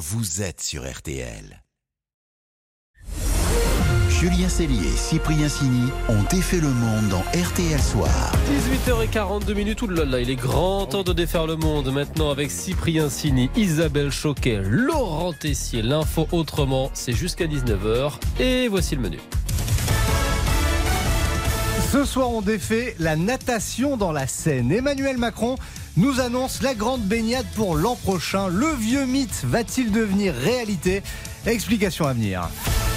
vous 0.00 0.40
êtes 0.40 0.62
sur 0.62 0.90
RTL. 0.90 1.62
Julien 4.08 4.48
Cellier 4.48 4.86
et 4.86 4.96
Cyprien 4.96 5.46
Sini 5.46 5.90
ont 6.08 6.22
défait 6.30 6.60
le 6.60 6.70
monde 6.70 7.08
dans 7.10 7.20
RTL 7.38 7.78
Soir. 7.78 8.32
18h42 8.86 9.54
minutes, 9.54 9.82
là, 9.82 10.20
il 10.20 10.30
est 10.30 10.36
grand 10.36 10.86
temps 10.86 11.02
de 11.02 11.12
défaire 11.12 11.46
le 11.46 11.56
monde 11.56 11.92
maintenant 11.92 12.30
avec 12.30 12.50
Cyprien 12.50 13.10
Sini, 13.10 13.50
Isabelle 13.56 14.10
Choquet, 14.10 14.62
Laurent 14.64 15.34
Tessier. 15.34 15.82
L'info 15.82 16.26
autrement, 16.32 16.90
c'est 16.94 17.12
jusqu'à 17.12 17.46
19h 17.46 18.12
et 18.38 18.68
voici 18.68 18.96
le 18.96 19.02
menu. 19.02 19.18
Ce 21.92 22.06
soir, 22.06 22.30
on 22.30 22.40
défait 22.40 22.94
la 22.98 23.16
natation 23.16 23.98
dans 23.98 24.12
la 24.12 24.26
Seine. 24.26 24.72
Emmanuel 24.72 25.18
Macron 25.18 25.56
nous 25.96 26.20
annonce 26.20 26.62
la 26.62 26.74
grande 26.74 27.02
baignade 27.02 27.46
pour 27.54 27.74
l'an 27.76 27.96
prochain. 27.96 28.48
Le 28.48 28.72
vieux 28.74 29.06
mythe 29.06 29.44
va-t-il 29.44 29.90
devenir 29.90 30.34
réalité? 30.34 31.02
Explication 31.46 32.06
à 32.06 32.12
venir. 32.12 32.48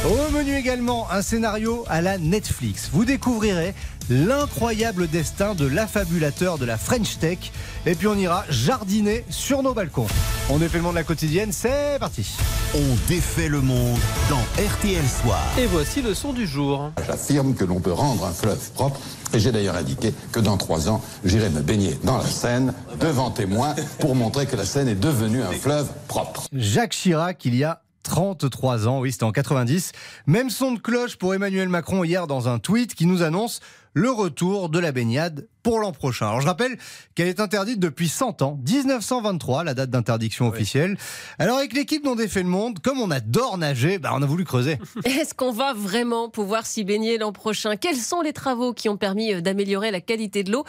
Au 0.05 0.29
menu 0.33 0.53
également, 0.57 1.09
un 1.11 1.21
scénario 1.21 1.85
à 1.87 2.01
la 2.01 2.17
Netflix. 2.17 2.89
Vous 2.91 3.05
découvrirez 3.05 3.73
l'incroyable 4.09 5.07
destin 5.07 5.55
de 5.55 5.65
l'affabulateur 5.65 6.57
de 6.57 6.65
la 6.65 6.77
French 6.77 7.19
Tech. 7.19 7.37
Et 7.85 7.95
puis 7.95 8.07
on 8.07 8.15
ira 8.15 8.43
jardiner 8.49 9.23
sur 9.29 9.63
nos 9.63 9.73
balcons. 9.73 10.07
On 10.49 10.57
défait 10.57 10.79
le 10.79 10.83
monde 10.83 10.95
de 10.95 10.97
la 10.97 11.03
quotidienne, 11.05 11.53
c'est 11.53 11.99
parti. 12.01 12.35
On 12.75 13.07
défait 13.07 13.47
le 13.47 13.61
monde 13.61 13.97
dans 14.29 14.41
RTL 14.61 15.05
Soir. 15.07 15.41
Et 15.57 15.67
voici 15.67 16.01
le 16.01 16.13
son 16.13 16.33
du 16.33 16.47
jour. 16.47 16.91
J'affirme 17.07 17.53
que 17.53 17.63
l'on 17.63 17.79
peut 17.79 17.93
rendre 17.93 18.25
un 18.25 18.33
fleuve 18.33 18.71
propre. 18.71 18.99
Et 19.33 19.39
j'ai 19.39 19.53
d'ailleurs 19.53 19.77
indiqué 19.77 20.13
que 20.33 20.41
dans 20.41 20.57
trois 20.57 20.89
ans, 20.89 21.01
j'irai 21.23 21.49
me 21.49 21.61
baigner 21.61 21.97
dans 22.03 22.17
la 22.17 22.25
Seine, 22.25 22.73
devant 22.99 23.31
témoins, 23.31 23.73
pour 23.99 24.15
montrer 24.15 24.47
que 24.47 24.57
la 24.57 24.65
Seine 24.65 24.89
est 24.89 24.95
devenue 24.95 25.41
un 25.41 25.51
fleuve 25.51 25.87
propre. 26.09 26.43
Jacques 26.51 26.91
Chirac, 26.91 27.45
il 27.45 27.55
y 27.55 27.63
a 27.63 27.82
33 28.03 28.87
ans, 28.87 28.99
oui, 28.99 29.11
c'était 29.11 29.23
en 29.23 29.31
90. 29.31 29.91
Même 30.27 30.49
son 30.49 30.73
de 30.73 30.79
cloche 30.79 31.15
pour 31.15 31.33
Emmanuel 31.33 31.69
Macron 31.69 32.03
hier 32.03 32.27
dans 32.27 32.47
un 32.47 32.59
tweet 32.59 32.93
qui 32.95 33.05
nous 33.05 33.23
annonce 33.23 33.61
le 33.93 34.11
retour 34.11 34.69
de 34.69 34.79
la 34.79 34.91
baignade 34.91 35.47
pour 35.63 35.79
l'an 35.79 35.93
prochain. 35.93 36.27
Alors 36.27 36.41
je 36.41 36.47
rappelle 36.47 36.77
qu'elle 37.15 37.27
est 37.29 37.39
interdite 37.39 37.79
depuis 37.79 38.09
100 38.09 38.41
ans, 38.41 38.59
1923, 38.67 39.63
la 39.63 39.73
date 39.73 39.89
d'interdiction 39.89 40.47
officielle. 40.47 40.97
Alors 41.39 41.57
avec 41.57 41.73
l'équipe 41.73 42.03
dont 42.03 42.15
défait 42.15 42.43
le 42.43 42.49
monde, 42.49 42.79
comme 42.79 42.99
on 42.99 43.09
adore 43.09 43.57
nager, 43.57 43.97
bah, 43.97 44.11
on 44.13 44.21
a 44.21 44.25
voulu 44.25 44.43
creuser. 44.43 44.77
Est-ce 45.05 45.33
qu'on 45.33 45.51
va 45.51 45.73
vraiment 45.73 46.29
pouvoir 46.29 46.65
s'y 46.65 46.83
baigner 46.83 47.17
l'an 47.17 47.31
prochain? 47.31 47.77
Quels 47.77 47.95
sont 47.95 48.21
les 48.21 48.33
travaux 48.33 48.73
qui 48.73 48.89
ont 48.89 48.97
permis 48.97 49.33
euh, 49.33 49.41
d'améliorer 49.41 49.89
la 49.89 50.01
qualité 50.01 50.43
de 50.43 50.51
l'eau? 50.51 50.65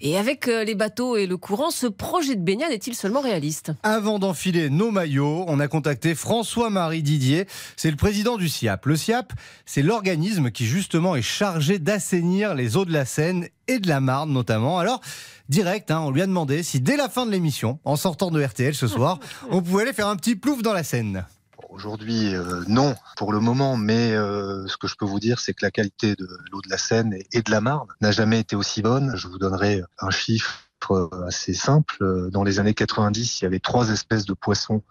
Et 0.00 0.16
avec 0.16 0.48
euh, 0.48 0.64
les 0.64 0.74
bateaux 0.74 1.16
et 1.16 1.26
le 1.26 1.36
courant, 1.36 1.70
ce 1.70 1.86
projet 1.86 2.34
de 2.34 2.42
baignade 2.42 2.72
est-il 2.72 2.94
seulement 2.94 3.20
réaliste? 3.20 3.72
Avant 3.82 4.18
d'enfiler 4.18 4.70
nos 4.70 4.90
maillots, 4.90 5.44
on 5.46 5.60
a 5.60 5.68
contacté 5.68 6.14
François-Marie 6.14 7.02
Didier, 7.02 7.46
c'est 7.76 7.90
le 7.90 7.96
président 7.96 8.36
du 8.38 8.48
SIAP. 8.48 8.86
Le 8.86 8.96
SIAP, 8.96 9.32
c'est 9.66 9.82
l'organisme 9.82 10.50
qui 10.50 10.64
justement 10.64 11.16
est 11.16 11.22
chargé 11.22 11.78
d'assainir 11.78 12.54
les 12.54 12.76
eaux 12.76 12.84
de 12.84 12.92
la 12.92 13.04
Seine 13.04 13.48
et 13.68 13.78
de 13.78 13.88
la 13.88 14.00
Marne 14.00 14.32
notamment. 14.32 14.78
Alors, 14.78 15.00
direct, 15.48 15.90
hein, 15.90 16.00
on 16.00 16.10
lui 16.10 16.22
a 16.22 16.26
demandé 16.26 16.62
si 16.62 16.80
dès 16.80 16.96
la 16.96 17.08
fin 17.08 17.26
de 17.26 17.30
l'émission, 17.30 17.78
en 17.84 17.96
sortant 17.96 18.30
de 18.30 18.42
RTL 18.42 18.74
ce 18.74 18.88
soir, 18.88 19.20
on 19.50 19.62
pouvait 19.62 19.82
aller 19.82 19.92
faire 19.92 20.08
un 20.08 20.16
petit 20.16 20.36
plouf 20.36 20.62
dans 20.62 20.72
la 20.72 20.82
Seine. 20.82 21.24
Aujourd'hui, 21.70 22.34
euh, 22.34 22.62
non, 22.66 22.96
pour 23.16 23.32
le 23.32 23.40
moment, 23.40 23.76
mais 23.76 24.12
euh, 24.12 24.66
ce 24.66 24.76
que 24.76 24.88
je 24.88 24.96
peux 24.96 25.04
vous 25.04 25.20
dire, 25.20 25.38
c'est 25.38 25.52
que 25.52 25.64
la 25.64 25.70
qualité 25.70 26.16
de 26.16 26.26
l'eau 26.50 26.60
de 26.62 26.70
la 26.70 26.78
Seine 26.78 27.14
et 27.32 27.42
de 27.42 27.50
la 27.50 27.60
Marne 27.60 27.86
n'a 28.00 28.10
jamais 28.10 28.40
été 28.40 28.56
aussi 28.56 28.82
bonne. 28.82 29.12
Je 29.14 29.28
vous 29.28 29.38
donnerai 29.38 29.82
un 30.00 30.10
chiffre 30.10 30.68
assez 31.26 31.54
simple. 31.54 32.30
Dans 32.30 32.44
les 32.44 32.60
années 32.60 32.74
90, 32.74 33.40
il 33.40 33.44
y 33.44 33.46
avait 33.46 33.58
trois 33.58 33.90
espèces 33.90 34.24
de 34.24 34.32
poissons 34.32 34.82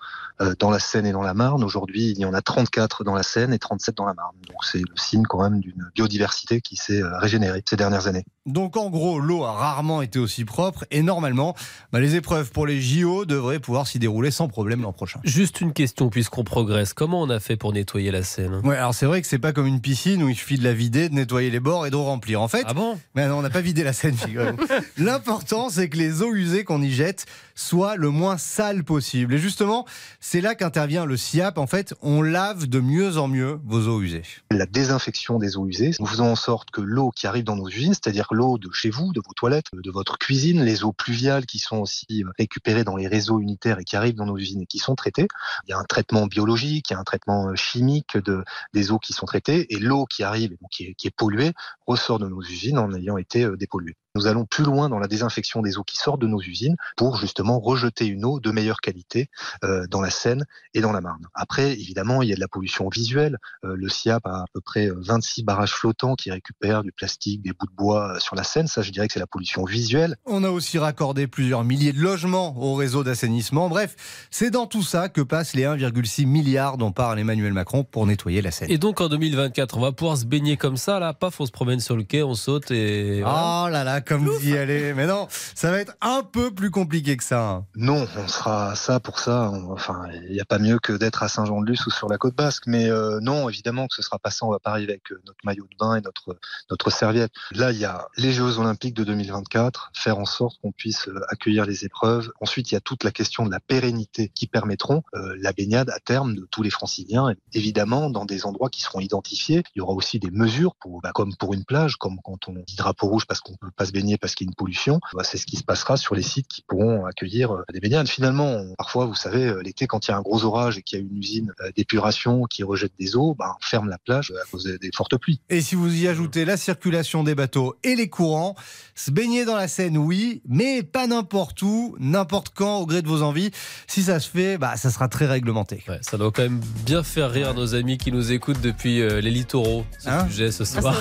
euh, 0.42 0.54
dans 0.60 0.70
la 0.70 0.80
Seine 0.80 1.06
et 1.06 1.12
dans 1.12 1.22
la 1.22 1.34
Marne. 1.34 1.64
Aujourd'hui, 1.64 2.12
il 2.12 2.20
y 2.20 2.26
en 2.26 2.34
a 2.34 2.42
34 2.42 3.04
dans 3.04 3.16
la 3.16 3.24
Seine 3.24 3.54
et 3.54 3.60
37 3.60 3.96
dans 3.96 4.06
la 4.06 4.14
Marne. 4.14 4.36
Donc 4.48 4.58
c'est 4.64 4.80
le 4.80 4.96
signe 4.96 5.24
quand 5.24 5.42
même 5.42 5.60
d'une 5.60 5.90
biodiversité 5.96 6.62
qui 6.62 6.76
s'est 6.76 7.02
euh, 7.02 7.18
régénérée 7.18 7.64
ces 7.68 7.76
dernières 7.76 8.08
années. 8.08 8.26
Donc 8.48 8.78
en 8.78 8.90
gros, 8.90 9.20
l'eau 9.20 9.44
a 9.44 9.52
rarement 9.52 10.02
été 10.02 10.20
aussi 10.20 10.46
propre 10.46 10.86
et 10.90 11.04
normalement, 11.04 11.54
bah, 11.92 12.00
les 12.00 12.16
épreuves 12.16 12.52
pour 12.52 12.66
les 12.66 12.82
JO 12.82 13.26
devraient 13.26 13.60
pouvoir 13.60 13.88
s'y 13.88 14.00
dérouler 14.00 14.32
sans 14.32 14.48
problème 14.48 14.82
l'an 14.82 14.94
prochain. 14.94 15.20
Juste 15.26 15.60
une 15.60 15.74
question 15.74 16.10
puisqu'on 16.10 16.46
progresse. 16.46 16.94
Comment 16.94 17.22
on 17.22 17.30
a 17.30 17.42
fait 17.42 17.58
pour 17.58 17.74
nettoyer 17.74 18.10
la 18.10 18.24
Seine? 18.24 18.62
Ouais, 18.64 18.78
alors 18.78 18.94
c'est 18.94 19.06
vrai 19.06 19.22
que 19.22 19.28
c'est 19.28 19.38
pas 19.38 19.52
comme 19.52 19.68
une 19.68 19.82
piscine 19.82 20.24
où 20.24 20.30
il 20.30 20.36
suffit 20.36 20.58
de 20.58 20.64
la 20.64 20.74
vider, 20.74 21.10
de 21.10 21.14
nettoyer 21.16 21.50
les 21.50 21.60
bords 21.60 21.86
et 21.86 21.90
d'eau 21.90 22.04
remplir. 22.04 22.42
En 22.42 22.48
fait, 22.48 22.64
ah 22.66 22.74
bon? 22.74 22.98
mais 23.16 23.28
non, 23.28 23.40
on 23.40 23.42
n'a 23.42 23.50
pas 23.50 23.60
vidé 23.60 23.84
la 23.84 23.92
Seine. 23.92 24.16
L'important, 24.98 25.70
c'est 25.70 25.90
que 25.90 25.98
les 25.98 26.22
eaux 26.22 26.34
usées 26.34 26.64
qu'on 26.64 26.82
y 26.82 26.90
jette 26.90 27.26
soient 27.54 27.98
le 27.98 28.12
moins 28.12 28.38
sales 28.38 28.86
possible. 28.86 29.34
Et 29.34 29.40
justement, 29.40 29.86
c'est 30.22 30.42
là 30.42 30.56
qu'intervient 30.56 31.06
le 31.06 31.18
SIAP. 31.18 31.58
En 31.58 31.68
fait, 31.68 31.94
on 32.02 32.22
lave 32.22 32.68
de 32.68 32.80
mieux 32.80 33.18
en 33.18 33.28
mieux 33.28 33.60
vos 33.66 33.88
eaux 33.90 34.02
usées. 34.02 34.24
La 34.52 34.66
désinfection 34.66 35.38
des 35.38 35.58
eaux 35.58 35.68
usées, 35.68 35.92
nous 36.00 36.06
faisons 36.06 36.32
en 36.32 36.36
sorte 36.36 36.72
que 36.72 36.82
l'eau 36.82 37.12
qui 37.12 37.28
arrive 37.28 37.44
dans 37.44 37.58
nos 37.58 37.68
usines, 37.68 37.94
c'est-à-dire 37.94 38.28
l'eau 38.38 38.58
de 38.58 38.70
chez 38.72 38.90
vous, 38.90 39.12
de 39.14 39.20
vos 39.26 39.34
toilettes, 39.34 39.68
de 39.74 39.92
votre 39.92 40.18
cuisine, 40.18 40.64
les 40.64 40.84
eaux 40.84 40.94
pluviales 40.94 41.46
qui 41.46 41.60
sont 41.60 41.78
aussi 41.78 42.24
récupérées 42.38 42.84
dans 42.84 42.96
les 42.96 43.08
réseaux 43.08 43.40
unitaires 43.40 43.80
et 43.80 43.84
qui 43.84 43.96
arrivent 43.96 44.16
dans 44.16 44.26
nos 44.26 44.38
usines 44.38 44.62
et 44.62 44.66
qui 44.68 44.78
sont 44.78 44.96
traitées. 44.96 45.28
Il 45.66 45.72
y 45.72 45.74
a 45.74 45.80
un 45.80 45.84
traitement 45.84 46.28
biologique, 46.28 46.90
il 46.90 46.94
y 46.94 46.96
a 46.96 47.00
un 47.00 47.04
traitement 47.04 47.56
chimique 47.56 48.18
de, 48.18 48.44
des 48.74 48.92
eaux 48.92 49.00
qui 49.00 49.14
sont 49.14 49.26
traitées 49.26 49.74
et 49.74 49.80
l'eau 49.80 50.06
qui 50.06 50.24
arrive, 50.24 50.56
qui 50.72 50.86
est, 50.86 50.94
qui 50.94 51.08
est 51.08 51.16
polluée, 51.16 51.54
ressort 51.88 52.20
de 52.20 52.28
nos 52.28 52.42
usines 52.42 52.78
en 52.78 52.94
ayant 52.94 53.18
été 53.18 53.44
euh, 53.44 53.58
dépolluée. 53.58 53.96
Nous 54.18 54.26
allons 54.26 54.46
plus 54.46 54.64
loin 54.64 54.90
dans 54.90 54.98
la 54.98 55.08
désinfection 55.08 55.62
des 55.62 55.78
eaux 55.78 55.84
qui 55.84 55.96
sortent 55.96 56.20
de 56.20 56.26
nos 56.26 56.42
usines 56.42 56.76
pour 56.96 57.18
justement 57.18 57.60
rejeter 57.60 58.08
une 58.08 58.26
eau 58.26 58.40
de 58.40 58.50
meilleure 58.50 58.82
qualité 58.82 59.30
euh, 59.64 59.86
dans 59.92 60.02
la 60.02 60.10
Seine 60.10 60.44
et 60.74 60.82
dans 60.82 60.92
la 60.92 61.02
Marne. 61.02 61.28
Après, 61.36 61.74
évidemment, 61.74 62.24
il 62.24 62.30
y 62.30 62.32
a 62.32 62.36
de 62.36 62.40
la 62.40 62.48
pollution 62.48 62.90
visuelle. 62.90 63.38
Euh, 63.64 63.76
le 63.76 63.90
SIAP 63.90 64.26
a 64.26 64.40
à 64.40 64.46
peu 64.52 64.60
près 64.60 64.90
26 64.92 65.44
barrages 65.44 65.74
flottants 65.74 66.16
qui 66.16 66.32
récupèrent 66.32 66.82
du 66.82 66.92
plastique, 66.92 67.44
des 67.44 67.52
bouts 67.52 67.68
de 67.68 67.76
bois 67.76 68.16
euh, 68.16 68.20
sur 68.20 68.36
la 68.36 68.44
Seine. 68.44 68.66
Ça, 68.66 68.82
je 68.82 68.90
dirais 68.90 69.06
que 69.06 69.14
c'est 69.14 69.20
la 69.20 69.28
pollution 69.28 69.66
visuelle. 69.66 70.16
On 70.26 70.44
a 70.44 70.50
aussi 70.50 70.80
raccordé 70.80 71.28
plusieurs 71.28 71.64
milliers 71.64 71.94
de 71.94 72.00
logements 72.00 72.58
au 72.58 72.74
réseau 72.74 73.04
d'assainissement. 73.04 73.70
Bref, 73.70 74.28
c'est 74.32 74.50
dans 74.50 74.66
tout 74.66 74.82
ça 74.82 75.10
que 75.10 75.22
passent 75.22 75.54
les 75.54 75.66
1,6 75.66 76.26
milliards 76.26 76.80
dont 76.80 76.92
parle 76.92 77.20
Emmanuel 77.20 77.54
Macron 77.54 77.84
pour 77.84 78.08
nettoyer 78.08 78.42
la 78.42 78.50
Seine. 78.50 78.72
Et 78.72 78.80
donc 78.80 79.00
en 79.00 79.10
2024, 79.10 79.78
on 79.78 79.82
va 79.82 79.92
pouvoir 79.92 80.18
se 80.18 80.26
baigner 80.26 80.58
comme 80.58 80.78
ça, 80.78 81.00
là, 81.00 81.14
paf, 81.14 81.40
on 81.40 81.46
se 81.46 81.52
promène 81.52 81.80
sur 81.80 81.96
le 81.96 82.02
quai, 82.02 82.24
on 82.24 82.34
saute 82.34 82.72
et... 82.72 83.22
Oh 83.24 83.68
là 83.70 83.84
là, 83.84 84.02
comme 84.08 84.26
vous 84.26 84.48
y 84.48 84.58
allez. 84.58 84.94
Mais 84.94 85.06
non, 85.06 85.28
ça 85.30 85.72
va 85.72 85.80
être 85.80 85.94
un 86.02 86.24
peu 86.24 86.52
plus 86.52 86.72
compliqué 86.72 87.18
que 87.18 87.24
ça. 87.24 87.50
Hein. 87.50 87.66
Non, 87.76 88.08
on 88.18 88.28
sera 88.28 88.76
ça 88.76 89.00
pour 89.00 89.20
ça. 89.20 89.52
Enfin, 89.70 90.04
il 90.26 90.32
n'y 90.32 90.40
a 90.40 90.46
pas 90.46 90.60
mieux 90.60 90.80
que 90.80 90.94
d'être 90.94 91.24
à 91.24 91.28
Saint-Jean-de-Luz 91.28 91.86
ou 91.88 91.92
sur 91.92 92.10
la 92.10 92.18
côte 92.18 92.36
basque. 92.36 92.64
Mais 92.68 92.90
euh, 92.90 93.20
non, 93.22 93.50
évidemment 93.50 93.88
que 93.88 93.96
ce 93.96 94.02
sera 94.02 94.20
pas 94.20 94.32
ça. 94.32 94.46
On 94.46 94.52
va 94.52 94.60
pas 94.60 94.72
arriver 94.72 94.94
avec 94.94 95.12
euh, 95.12 95.22
notre 95.26 95.40
maillot 95.44 95.68
de 95.70 95.78
bain 95.78 95.96
et 95.96 96.02
notre 96.02 96.38
notre 96.70 96.90
serviette. 96.90 97.32
Là, 97.52 97.72
il 97.72 97.78
y 97.78 97.86
a 97.86 98.08
les 98.18 98.32
Jeux 98.32 98.60
Olympiques 98.60 98.96
de 98.96 99.04
2024, 99.04 99.92
faire 99.94 100.18
en 100.18 100.26
sorte 100.26 100.60
qu'on 100.62 100.72
puisse 100.72 101.08
euh, 101.08 101.20
accueillir 101.30 101.66
les 101.66 101.86
épreuves. 101.86 102.32
Ensuite, 102.42 102.72
il 102.72 102.76
y 102.76 102.78
a 102.78 102.82
toute 102.82 103.04
la 103.04 103.12
question 103.12 103.46
de 103.46 103.52
la 103.52 103.60
pérennité 103.60 104.32
qui 104.34 104.48
permettront 104.48 105.04
la 105.14 105.52
baignade 105.52 105.90
à 105.90 106.00
terme 106.00 106.36
de 106.36 106.48
tous 106.50 106.64
les 106.64 106.70
Franciliens. 106.70 107.34
évidemment, 107.54 108.10
dans 108.10 108.26
des 108.26 108.46
endroits 108.46 108.70
qui 108.70 108.82
seront 108.82 109.00
identifiés, 109.00 109.64
il 109.76 109.80
y 109.80 109.82
aura 109.82 109.94
aussi 109.94 110.20
des 110.20 110.32
mesures 110.32 110.76
pour, 110.76 111.02
bah, 111.02 111.12
comme 111.14 111.36
pour 111.36 111.54
une 111.54 111.66
plage, 111.66 111.98
comme 111.98 112.20
quand 112.24 112.48
on 112.48 112.54
dit 112.54 112.76
drapeau 112.76 113.08
rouge 113.08 113.26
parce 113.26 113.40
qu'on 113.42 113.56
peut 113.56 113.72
pas 113.76 113.86
se 113.86 113.92
baigner 113.92 113.97
parce 114.20 114.36
qu'il 114.36 114.46
y 114.46 114.50
a 114.50 114.52
une 114.52 114.56
pollution. 114.56 115.00
Bah, 115.14 115.24
c'est 115.24 115.38
ce 115.38 115.46
qui 115.46 115.56
se 115.56 115.64
passera 115.64 115.98
sur 115.98 116.16
les 116.16 116.22
sites 116.22 116.48
qui 116.48 116.62
pourront 116.62 117.06
accueillir 117.06 117.64
des 117.74 117.80
baignades. 117.80 118.08
Finalement, 118.08 118.64
parfois, 118.78 119.06
vous 119.06 119.16
savez, 119.16 119.54
l'été, 119.64 119.88
quand 119.88 120.08
il 120.08 120.12
y 120.12 120.14
a 120.14 120.18
un 120.18 120.22
gros 120.22 120.44
orage 120.46 120.78
et 120.78 120.82
qu'il 120.82 121.00
y 121.00 121.02
a 121.02 121.06
une 121.06 121.18
usine 121.18 121.54
d'épuration 121.76 122.44
qui 122.44 122.64
rejette 122.64 122.94
des 123.00 123.16
eaux, 123.16 123.36
bah, 123.38 123.56
on 123.60 123.64
ferme 123.64 123.90
la 123.90 123.98
plage 123.98 124.32
à 124.32 124.50
cause 124.50 124.66
des 124.66 124.92
fortes 124.96 125.18
pluies. 125.18 125.40
Et 125.50 125.62
si 125.62 125.76
vous 125.76 125.94
y 125.96 126.08
ajoutez 126.08 126.46
la 126.46 126.58
circulation 126.58 127.24
des 127.24 127.36
bateaux 127.36 127.76
et 127.84 127.96
les 127.96 128.10
courants, 128.10 128.56
se 128.96 129.12
baigner 129.12 129.46
dans 129.46 129.56
la 129.56 129.68
Seine, 129.68 129.98
oui, 129.98 130.42
mais 130.48 130.84
pas 130.84 131.08
n'importe 131.08 131.62
où, 131.62 131.96
n'importe 132.00 132.50
quand, 132.56 132.78
au 132.80 132.86
gré 132.86 133.02
de 133.02 133.08
vos 133.08 133.22
envies. 133.22 133.52
Si 133.88 134.04
ça 134.04 134.20
se 134.20 134.30
fait, 134.30 134.58
bah, 134.58 134.76
ça 134.76 134.90
sera 134.90 135.08
très 135.08 135.26
réglementé. 135.26 135.84
ça 136.02 136.18
doit 136.18 136.32
quand 136.32 136.44
même 136.44 136.62
bien 136.86 137.04
faire 137.04 137.32
rire 137.32 137.54
nos 137.54 137.76
amis 137.76 137.98
qui 137.98 138.12
nous 138.12 138.32
écoutent 138.32 138.62
depuis 138.62 139.02
euh, 139.02 139.22
les 139.22 139.32
littoraux, 139.32 139.86
ce 140.00 140.10
hein 140.10 140.28
sujet 140.28 140.52
ce 140.52 140.66
soir. 140.66 140.96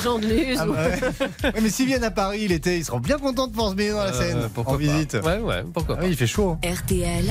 Ah, 0.59 0.67
bah 0.67 1.51
mais 1.63 1.71
s'ils 1.71 1.87
viennent 1.87 2.05
à 2.05 2.11
Paris 2.11 2.49
l'été, 2.49 2.76
ils 2.77 2.85
seront 2.85 3.01
bien 3.01 3.19
contents 3.19 3.47
de 3.47 3.53
pouvoir 3.53 3.71
se 3.71 3.77
baigner 3.77 3.93
dans 3.93 4.05
la 4.05 4.15
euh, 4.15 4.49
Seine 4.49 4.49
en 4.65 4.77
visite. 4.77 5.17
Ouais, 5.25 5.39
ouais, 5.39 5.65
pourquoi 5.73 5.99
ah 6.01 6.07
il 6.07 6.17
fait 6.17 6.27
chaud. 6.27 6.57
Hein. 6.63 6.69
RTL. 6.69 7.25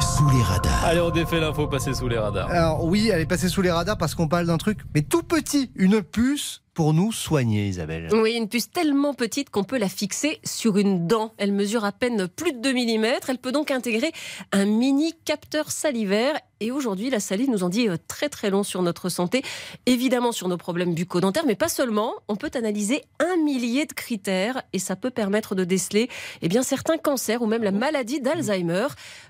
Sous 0.00 0.30
les 0.30 0.42
radars. 0.42 0.84
Allez, 0.84 1.00
on 1.00 1.10
défait 1.10 1.40
l'info, 1.40 1.66
passer 1.66 1.94
sous 1.94 2.08
les 2.08 2.18
radars. 2.18 2.48
Alors 2.50 2.84
oui, 2.84 3.10
elle 3.12 3.20
est 3.20 3.26
passée 3.26 3.48
sous 3.48 3.62
les 3.62 3.70
radars 3.70 3.98
parce 3.98 4.14
qu'on 4.14 4.28
parle 4.28 4.46
d'un 4.46 4.56
truc, 4.56 4.78
mais 4.94 5.02
tout 5.02 5.22
petit, 5.22 5.70
une 5.74 6.02
puce 6.02 6.62
pour 6.74 6.94
nous 6.94 7.12
soigner, 7.12 7.66
Isabelle. 7.66 8.08
Oui, 8.12 8.32
une 8.32 8.48
puce 8.48 8.70
tellement 8.70 9.12
petite 9.12 9.50
qu'on 9.50 9.64
peut 9.64 9.78
la 9.78 9.88
fixer 9.88 10.40
sur 10.44 10.78
une 10.78 11.06
dent. 11.06 11.32
Elle 11.36 11.52
mesure 11.52 11.84
à 11.84 11.92
peine 11.92 12.28
plus 12.28 12.52
de 12.52 12.58
2 12.58 12.72
mm. 12.72 13.06
Elle 13.28 13.38
peut 13.38 13.52
donc 13.52 13.70
intégrer 13.70 14.12
un 14.52 14.64
mini 14.64 15.12
capteur 15.24 15.70
salivaire 15.70 16.34
Et 16.62 16.70
aujourd'hui, 16.72 17.08
la 17.08 17.20
salive 17.20 17.48
nous 17.48 17.64
en 17.64 17.70
dit 17.70 17.88
euh, 17.88 17.96
très 18.06 18.28
très 18.28 18.50
long 18.50 18.62
sur 18.62 18.82
notre 18.82 19.08
santé, 19.08 19.42
évidemment 19.86 20.30
sur 20.30 20.46
nos 20.46 20.58
problèmes 20.58 20.92
bucco-dentaires, 20.92 21.46
mais 21.46 21.54
pas 21.54 21.70
seulement. 21.70 22.12
On 22.28 22.36
peut 22.36 22.50
analyser 22.52 23.02
un 23.18 23.38
millier 23.38 23.86
de 23.86 23.94
critères 23.94 24.62
et 24.74 24.78
ça 24.78 24.94
peut 24.94 25.08
permettre 25.08 25.54
de 25.54 25.64
déceler 25.64 26.10
eh 26.42 26.48
bien, 26.48 26.62
certains 26.62 26.98
cancers 26.98 27.40
ou 27.40 27.46
même 27.46 27.62
la 27.62 27.70
maladie 27.70 28.20
d'Alzheimer. 28.20 28.88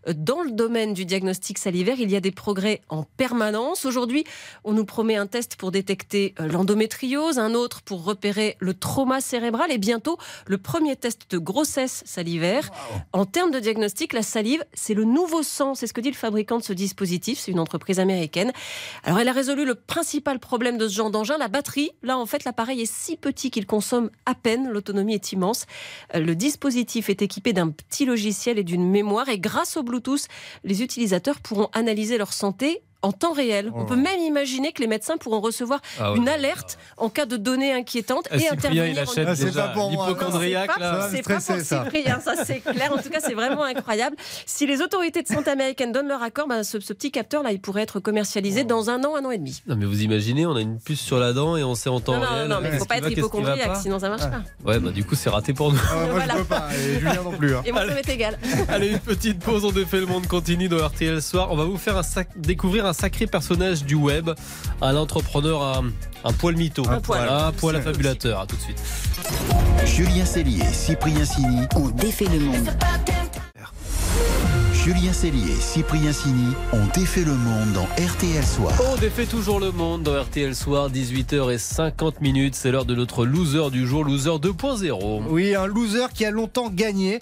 Euh, 0.09 0.13
Dans 0.17 0.43
le 0.43 0.51
domaine 0.51 0.93
du 0.93 1.05
diagnostic 1.05 1.59
salivaire, 1.59 2.01
il 2.01 2.11
y 2.11 2.17
a 2.17 2.21
des 2.21 2.33
progrès 2.33 2.81
en 2.89 3.05
permanence. 3.05 3.85
Aujourd'hui, 3.85 4.25
on 4.65 4.73
nous 4.73 4.85
promet 4.85 5.15
un 5.15 5.29
test 5.29 5.55
pour 5.55 5.71
détecter 5.71 6.35
euh, 6.41 6.49
l'endométriose, 6.49 7.39
un 7.39 7.55
autre 7.55 7.83
pour 7.83 8.03
repérer 8.03 8.57
le 8.59 8.75
trauma 8.75 9.21
cérébral 9.21 9.71
et 9.71 9.79
bientôt 9.79 10.19
le 10.47 10.59
premier 10.59 10.97
test 10.97 11.31
de 11.31 11.39
grossesse 11.39 12.03
salivaire. 12.07 12.71
En 13.13 13.25
termes 13.25 13.53
de 13.53 13.61
diagnostic, 13.61 14.15
la 14.15 14.23
salive, 14.23 14.65
c'est 14.75 14.95
le 14.95 15.05
nouveau 15.05 15.45
sang. 15.45 15.77
C'est 15.77 15.87
ce 15.87 15.93
que 15.93 16.01
dit 16.01 16.11
le 16.11 16.17
fabricant 16.17 16.59
de 16.59 16.65
ce 16.65 16.73
dispositif. 16.73 17.20
C'est 17.21 17.51
une 17.51 17.61
entreprise 17.61 18.01
américaine. 18.01 18.53
Alors, 19.05 19.19
elle 19.21 19.29
a 19.29 19.33
résolu 19.33 19.65
le 19.65 19.75
principal 19.75 20.39
problème 20.39 20.79
de 20.79 20.89
ce 20.89 20.95
genre 20.95 21.11
d'engin, 21.11 21.39
la 21.39 21.49
batterie. 21.49 21.91
Là, 22.03 22.19
en 22.19 22.27
fait, 22.27 22.45
l'appareil 22.45 22.83
est 22.83 22.93
si 22.93 23.17
petit 23.17 23.51
qu'il 23.51 23.67
consomme 23.67 24.11
à 24.27 24.35
peine. 24.35 24.69
L'autonomie 24.69 25.15
est 25.15 25.33
immense. 25.33 25.67
Euh, 26.15 26.21
Le 26.21 26.35
dispositif 26.35 27.11
est 27.11 27.23
équipé 27.23 27.53
d'un 27.53 27.71
petit 27.71 28.05
logiciel 28.05 28.59
et 28.59 28.65
d'une 28.65 28.89
mémoire. 28.89 29.29
Et 29.29 29.39
grâce 29.39 29.77
au 29.77 29.83
Bluetooth, 29.83 30.27
les 30.65 30.83
utilisateurs 30.83 31.41
pourront 31.41 31.69
analyser 31.73 32.19
leur 32.19 32.33
santé 32.33 32.83
en 33.03 33.13
temps 33.13 33.33
réel. 33.33 33.73
On 33.75 33.85
peut 33.87 33.97
même 33.97 34.21
imaginer 34.21 34.73
que 34.73 34.81
les 34.83 34.87
médecins 34.89 35.17
pourront 35.17 35.41
recevoir 35.41 35.81
Ah 35.99 36.13
ouais. 36.13 36.19
une 36.19 36.29
alerte 36.29 36.79
en 36.99 37.09
cas 37.09 37.25
de 37.27 37.37
données 37.37 37.73
inquiétantes 37.73 38.27
Ah, 38.31 38.37
et 38.37 38.41
Cyprien, 38.41 38.59
intervenir. 38.59 38.87
il 38.89 38.99
en 38.99 39.03
achète 39.03 39.29
c'est 39.37 39.45
déjà 39.47 39.69
pas 39.69 39.75
pour 39.75 39.91
l'hypochondriaque, 39.91 40.71
c'est 40.75 40.79
pas, 40.81 40.93
là. 40.93 41.01
Pour. 41.09 41.11
Cyprien, 41.17 41.41
ça 42.21 42.35
c'est 42.45 42.61
clair. 42.61 42.93
En 42.93 42.99
tout 43.03 43.09
cas, 43.11 43.21
c'est 43.21 43.35
vraiment 43.35 43.65
incroyable. 43.65 44.17
Si 44.47 44.67
les 44.67 44.83
autorités 44.83 45.23
de 45.23 45.29
santé 45.29 45.51
américaines 45.51 45.93
donnent 45.93 46.09
leur 46.09 46.23
accord, 46.23 46.47
ben, 46.49 46.63
ce, 46.63 46.79
ce 46.81 46.93
petit 46.93 47.11
capteur-là, 47.11 47.53
il 47.53 47.61
pourrait 47.61 47.83
être 47.83 48.01
commercialisé 48.01 48.65
dans 48.65 48.91
un 48.91 49.03
an, 49.05 49.17
un 49.17 49.25
an 49.25 49.31
et 49.31 49.39
demi. 49.39 49.63
Non 49.67 49.77
mais 49.77 49.87
vous 49.87 50.03
imaginez, 50.03 50.45
on 50.47 50.57
a 50.57 50.61
une 50.61 50.79
puce 50.79 51.01
sur 51.01 51.19
la 51.19 51.33
dent 51.33 51.57
et 51.57 51.65
on 51.65 51.75
sait 51.75 51.89
en 51.91 52.01
temps 52.01 52.15
Non, 52.15 52.21
non, 52.21 52.27
réel. 52.35 52.49
non, 52.49 52.57
mais 52.61 52.69
il 52.69 52.71
qu'est-ce 52.73 52.79
faut 52.81 52.87
pas 52.87 52.99
être 52.99 53.11
hypochondriaque, 53.11 53.77
sinon 53.81 53.99
ça 53.99 54.09
marche 54.09 54.23
pas. 54.29 54.43
Ouais, 54.65 54.79
bah 54.79 54.91
du 54.91 55.05
coup 55.05 55.15
c'est 55.15 55.31
raté 55.31 55.53
pour 55.55 55.73
nous. 55.73 55.81
Ah, 55.91 55.95
moi, 55.95 56.05
Voilà. 56.11 56.35
je 56.35 56.39
peux 56.39 56.45
pas. 56.45 56.69
Et 56.75 56.99
Julien 56.99 57.23
non 57.23 57.33
plus. 57.33 57.55
hein. 57.55 57.63
Et 57.65 57.73
moi, 57.73 57.87
ça 57.87 57.95
m'est 57.95 58.09
égal. 58.09 58.39
Allez, 58.69 58.89
une 58.91 58.99
petite 58.99 59.39
pause, 59.39 59.65
on 59.65 59.71
défait 59.73 60.01
le 60.01 60.07
monde 60.07 60.27
continue 60.27 60.69
dans 60.69 60.87
RTL 60.87 61.23
Soir. 61.23 61.49
On 61.51 61.57
va 61.57 61.65
vous 61.65 61.79
faire 61.79 61.97
un 61.97 62.03
sac- 62.03 62.29
découvrir 62.37 62.85
un 62.87 62.90
sacré 62.93 63.27
personnage 63.27 63.85
du 63.85 63.95
web, 63.95 64.31
un 64.83 64.97
entrepreneur, 64.97 65.63
un, 65.63 65.85
un 66.25 66.33
poil 66.33 66.57
mytho. 66.57 66.89
Un 66.89 67.01
poil. 67.01 67.29
Un 67.29 67.53
poil 67.53 67.77
affabulateur. 67.77 68.41
À 68.41 68.47
tout 68.47 68.57
de 68.57 68.63
suite. 68.63 68.83
Julien 69.87 70.25
Cellier, 70.25 70.65
Cyprien 70.73 71.25
Sini. 71.25 71.67
On 71.77 71.89
défait 71.89 72.27
le 72.27 72.41
monde. 72.41 72.71
Julien 74.73 75.13
Cellier, 75.13 75.55
Cyprien 75.61 76.13
Sini 76.13 76.55
ont 76.73 76.87
défait 76.95 77.25
le 77.25 77.35
monde 77.35 77.73
dans 77.75 77.85
RTL 78.03 78.43
Soir. 78.43 78.73
On 78.91 78.97
défait 78.97 79.27
toujours 79.27 79.61
le 79.61 79.73
monde 79.73 80.05
dans 80.05 80.19
RTL 80.23 80.55
Soir, 80.55 80.91
18h50 80.91 82.15
minutes. 82.23 82.55
C'est 82.55 82.71
l'heure 82.71 82.87
de 82.87 82.95
notre 82.95 83.27
loser 83.27 83.71
du 83.71 83.87
jour, 83.87 84.05
loser 84.05 84.31
2.0. 84.31 85.25
Oui, 85.29 85.55
un 85.55 85.67
loser 85.67 86.07
qui 86.15 86.25
a 86.25 86.31
longtemps 86.31 86.71
gagné 86.71 87.21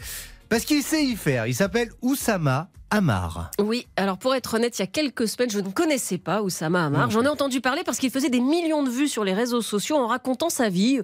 parce 0.49 0.65
qu'il 0.65 0.83
sait 0.83 1.05
y 1.05 1.17
faire. 1.17 1.47
Il 1.47 1.55
s'appelle 1.55 1.91
Oussama 2.03 2.69
Amar. 2.91 3.50
Oui, 3.59 3.87
alors 3.97 4.19
pour 4.19 4.35
être 4.35 4.55
honnête, 4.55 4.79
il 4.79 4.83
y 4.83 4.85
a 4.85 4.87
quelques 4.87 5.29
semaines, 5.29 5.50
je 5.50 5.61
ne 5.61 5.69
connaissais 5.71 6.19
pas 6.19 6.43
Oussama 6.43 6.87
Hamar. 6.87 7.11
J'en 7.11 7.23
ai 7.23 7.29
entendu 7.29 7.61
parler 7.61 7.83
parce 7.85 7.99
qu'il 7.99 8.11
faisait 8.11 8.31
des 8.31 8.41
millions 8.41 8.83
de 8.83 8.91
vues 8.91 9.09
sur 9.09 9.25
les 9.25 9.35
réseaux 9.35 9.62
sociaux 9.62 9.97
en 9.97 10.06
racontant 10.06 10.49
sa 10.49 10.69
vie, 10.69 11.00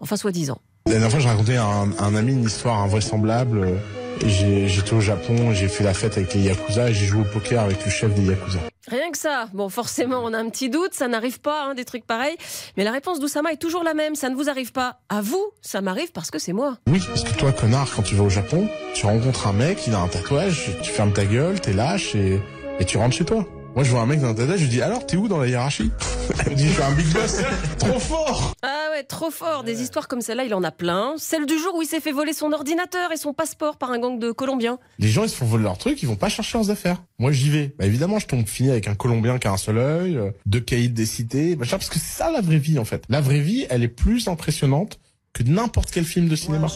enfin 0.00 0.16
soi-disant. 0.16 0.60
La 0.86 0.92
dernière 0.92 1.10
fois, 1.10 1.20
j'ai 1.20 1.28
raconté 1.28 1.56
à 1.56 1.64
un, 1.64 1.92
à 1.92 2.04
un 2.04 2.14
ami 2.14 2.32
une 2.32 2.44
histoire 2.44 2.78
invraisemblable. 2.78 3.78
J'ai- 4.26 4.68
J'étais 4.68 4.92
au 4.94 5.00
Japon, 5.00 5.52
j'ai 5.52 5.68
fait 5.68 5.84
la 5.84 5.94
fête 5.94 6.16
avec 6.16 6.34
les 6.34 6.42
Yakuza 6.42 6.90
et 6.90 6.94
j'ai 6.94 7.06
joué 7.06 7.20
au 7.22 7.24
poker 7.24 7.62
avec 7.62 7.84
le 7.84 7.90
chef 7.90 8.12
des 8.14 8.22
Yakuza. 8.22 8.58
Rien 8.88 9.10
que 9.10 9.18
ça. 9.18 9.48
Bon, 9.52 9.68
forcément, 9.68 10.20
on 10.24 10.32
a 10.32 10.38
un 10.38 10.48
petit 10.48 10.70
doute, 10.70 10.94
ça 10.94 11.08
n'arrive 11.08 11.40
pas, 11.40 11.64
hein, 11.66 11.74
des 11.74 11.84
trucs 11.84 12.06
pareils. 12.06 12.36
Mais 12.76 12.84
la 12.84 12.90
réponse 12.92 13.20
d'Oussama 13.20 13.52
est 13.52 13.56
toujours 13.58 13.84
la 13.84 13.92
même. 13.94 14.14
Ça 14.14 14.30
ne 14.30 14.34
vous 14.34 14.48
arrive 14.48 14.72
pas 14.72 15.00
à 15.10 15.20
vous, 15.20 15.44
ça 15.60 15.80
m'arrive 15.82 16.10
parce 16.12 16.30
que 16.30 16.38
c'est 16.38 16.52
moi. 16.54 16.78
Oui, 16.86 17.00
parce 17.06 17.22
que 17.24 17.36
toi, 17.38 17.52
connard, 17.52 17.88
quand 17.94 18.02
tu 18.02 18.14
vas 18.14 18.24
au 18.24 18.30
Japon, 18.30 18.66
tu 18.94 19.04
rencontres 19.06 19.46
un 19.46 19.52
mec, 19.52 19.86
il 19.86 19.94
a 19.94 19.98
un 20.00 20.08
tatouage, 20.08 20.70
tu 20.82 20.90
fermes 20.90 21.12
ta 21.12 21.26
gueule, 21.26 21.60
t'es 21.60 21.72
lâche 21.74 22.14
et, 22.14 22.40
et 22.80 22.84
tu 22.86 22.96
rentres 22.96 23.16
chez 23.16 23.24
toi. 23.26 23.44
Moi, 23.78 23.84
je 23.84 23.92
vois 23.92 24.00
un 24.00 24.06
mec 24.06 24.20
dans 24.20 24.30
un 24.30 24.34
tatouage, 24.34 24.58
je 24.58 24.64
lui 24.64 24.70
dis 24.70 24.82
alors, 24.82 25.06
t'es 25.06 25.16
où 25.16 25.28
dans 25.28 25.38
la 25.38 25.46
hiérarchie? 25.46 25.92
Elle 26.44 26.50
me 26.50 26.56
dit, 26.56 26.66
je 26.66 26.72
suis 26.72 26.82
un 26.82 26.90
big 26.90 27.06
boss. 27.12 27.36
Trop 27.78 28.00
fort 28.00 28.52
Ah 28.60 28.88
ouais, 28.90 29.04
trop 29.04 29.30
fort. 29.30 29.62
Des 29.62 29.82
histoires 29.82 30.08
comme 30.08 30.20
celle-là, 30.20 30.42
il 30.42 30.52
en 30.52 30.64
a 30.64 30.72
plein. 30.72 31.14
Celle 31.16 31.46
du 31.46 31.56
jour 31.56 31.76
où 31.76 31.82
il 31.82 31.86
s'est 31.86 32.00
fait 32.00 32.10
voler 32.10 32.32
son 32.32 32.50
ordinateur 32.50 33.12
et 33.12 33.16
son 33.16 33.32
passeport 33.32 33.76
par 33.76 33.92
un 33.92 34.00
gang 34.00 34.18
de 34.18 34.32
Colombiens. 34.32 34.80
Les 34.98 35.06
gens, 35.06 35.22
ils 35.22 35.28
se 35.28 35.36
font 35.36 35.46
voler 35.46 35.62
leurs 35.62 35.78
trucs, 35.78 36.02
ils 36.02 36.06
vont 36.06 36.16
pas 36.16 36.28
chercher 36.28 36.58
leurs 36.58 36.70
affaires. 36.70 37.04
Moi, 37.20 37.30
j'y 37.30 37.50
vais. 37.50 37.72
Bah, 37.78 37.86
évidemment, 37.86 38.18
je 38.18 38.26
tombe 38.26 38.48
fini 38.48 38.72
avec 38.72 38.88
un 38.88 38.96
Colombien 38.96 39.38
qui 39.38 39.46
a 39.46 39.52
un 39.52 39.56
seul 39.56 39.78
œil, 39.78 40.16
euh, 40.16 40.32
deux 40.44 40.58
caïds 40.58 40.88
des 40.88 41.06
cités, 41.06 41.54
machin, 41.54 41.78
parce 41.78 41.88
que 41.88 42.00
c'est 42.00 42.16
ça 42.16 42.32
la 42.32 42.40
vraie 42.40 42.58
vie, 42.58 42.80
en 42.80 42.84
fait. 42.84 43.04
La 43.08 43.20
vraie 43.20 43.38
vie, 43.38 43.68
elle 43.70 43.84
est 43.84 43.86
plus 43.86 44.26
impressionnante 44.26 44.98
que 45.32 45.44
n'importe 45.44 45.92
quel 45.92 46.04
film 46.04 46.26
de 46.26 46.34
cinéma. 46.34 46.66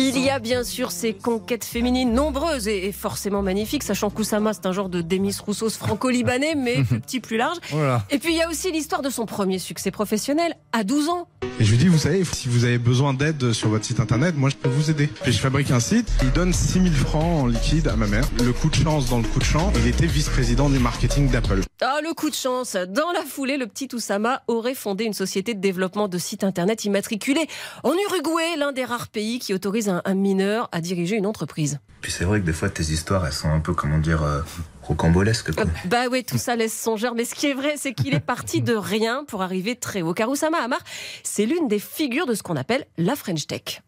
Il 0.00 0.18
y 0.18 0.30
a 0.30 0.38
bien 0.38 0.64
sûr 0.64 0.92
ces 0.92 1.12
conquêtes 1.12 1.64
féminines 1.64 2.14
nombreuses 2.14 2.68
et, 2.68 2.90
forcément 2.90 3.42
magnifiques, 3.42 3.82
sachant 3.82 4.08
qu'Oussama, 4.08 4.54
c'est 4.54 4.64
un 4.64 4.72
genre 4.72 4.88
de 4.88 5.02
Demis 5.02 5.36
Roussos 5.44 5.76
franco-libanais, 5.76 6.54
mais 6.56 6.82
plus 6.88 7.00
petit, 7.00 7.20
plus 7.20 7.36
large. 7.36 7.58
Voilà. 7.70 8.06
Et 8.10 8.18
puis 8.18 8.32
il 8.32 8.38
y 8.38 8.42
a 8.42 8.48
aussi 8.48 8.72
l'histoire 8.72 9.02
de 9.02 9.10
son 9.10 9.26
premier 9.26 9.58
succès 9.58 9.90
professionnel 9.90 10.54
à 10.72 10.84
12 10.84 11.08
ans. 11.10 11.28
Et 11.58 11.64
je 11.64 11.70
lui 11.70 11.76
dis, 11.76 11.88
vous 11.88 11.98
savez, 11.98 12.24
si 12.24 12.48
vous 12.48 12.64
avez 12.64 12.78
besoin 12.78 13.12
d'aide 13.12 13.52
sur 13.52 13.68
votre 13.68 13.84
site 13.84 14.00
internet, 14.00 14.34
moi 14.36 14.48
je 14.48 14.56
peux 14.56 14.70
vous 14.70 14.90
aider. 14.90 15.06
Puis 15.06 15.32
je 15.32 15.38
fabrique 15.38 15.70
un 15.70 15.80
site, 15.80 16.10
il 16.22 16.32
donne 16.32 16.54
6000 16.54 16.92
francs 16.94 17.42
en 17.42 17.46
liquide 17.46 17.88
à 17.88 17.96
ma 17.96 18.06
mère. 18.06 18.24
Le 18.42 18.52
coup 18.52 18.70
de 18.70 18.74
chance 18.74 19.10
dans 19.10 19.18
le 19.18 19.24
coup 19.24 19.38
de 19.38 19.44
chance, 19.44 19.74
il 19.80 19.86
était 19.86 20.06
vice-président 20.06 20.70
du 20.70 20.78
marketing 20.78 21.28
d'Apple. 21.28 21.60
Ah, 21.82 22.00
le 22.02 22.12
coup 22.12 22.28
de 22.28 22.34
chance 22.34 22.76
Dans 22.76 23.10
la 23.12 23.22
foulée, 23.22 23.56
le 23.56 23.66
petit 23.66 23.88
Oussama 23.94 24.42
aurait 24.48 24.74
fondé 24.74 25.04
une 25.04 25.14
société 25.14 25.54
de 25.54 25.60
développement 25.60 26.08
de 26.08 26.18
sites 26.18 26.44
internet 26.44 26.84
immatriculés 26.84 27.46
en 27.84 27.94
Uruguay, 27.94 28.56
l'un 28.58 28.72
des 28.72 28.84
rares 28.84 29.08
pays 29.08 29.38
qui 29.38 29.54
autorise 29.54 29.88
un, 29.88 30.02
un 30.04 30.12
mineur 30.12 30.68
à 30.72 30.82
diriger 30.82 31.16
une 31.16 31.24
entreprise. 31.24 31.78
Puis 32.02 32.12
c'est 32.12 32.24
vrai 32.24 32.40
que 32.40 32.44
des 32.44 32.52
fois, 32.52 32.68
tes 32.68 32.82
histoires, 32.82 33.26
elles 33.26 33.32
sont 33.32 33.48
un 33.48 33.60
peu, 33.60 33.72
comment 33.72 33.96
dire, 33.96 34.22
euh, 34.22 34.42
rocambolesques. 34.82 35.54
Quoi. 35.54 35.64
Euh, 35.64 35.68
Bah 35.86 36.08
oui, 36.10 36.22
tout 36.22 36.36
ça 36.36 36.54
laisse 36.54 36.78
songeur, 36.78 37.14
mais 37.14 37.24
ce 37.24 37.34
qui 37.34 37.46
est 37.46 37.54
vrai, 37.54 37.74
c'est 37.78 37.94
qu'il 37.94 38.12
est 38.14 38.20
parti 38.20 38.60
de 38.60 38.74
rien 38.74 39.24
pour 39.26 39.40
arriver 39.40 39.74
très 39.74 40.02
haut. 40.02 40.12
Car 40.12 40.28
Oussama 40.28 40.58
Hamar, 40.58 40.80
c'est 41.22 41.46
l'une 41.46 41.66
des 41.66 41.78
figures 41.78 42.26
de 42.26 42.34
ce 42.34 42.42
qu'on 42.42 42.56
appelle 42.56 42.84
la 42.98 43.16
French 43.16 43.46
Tech. 43.46 43.80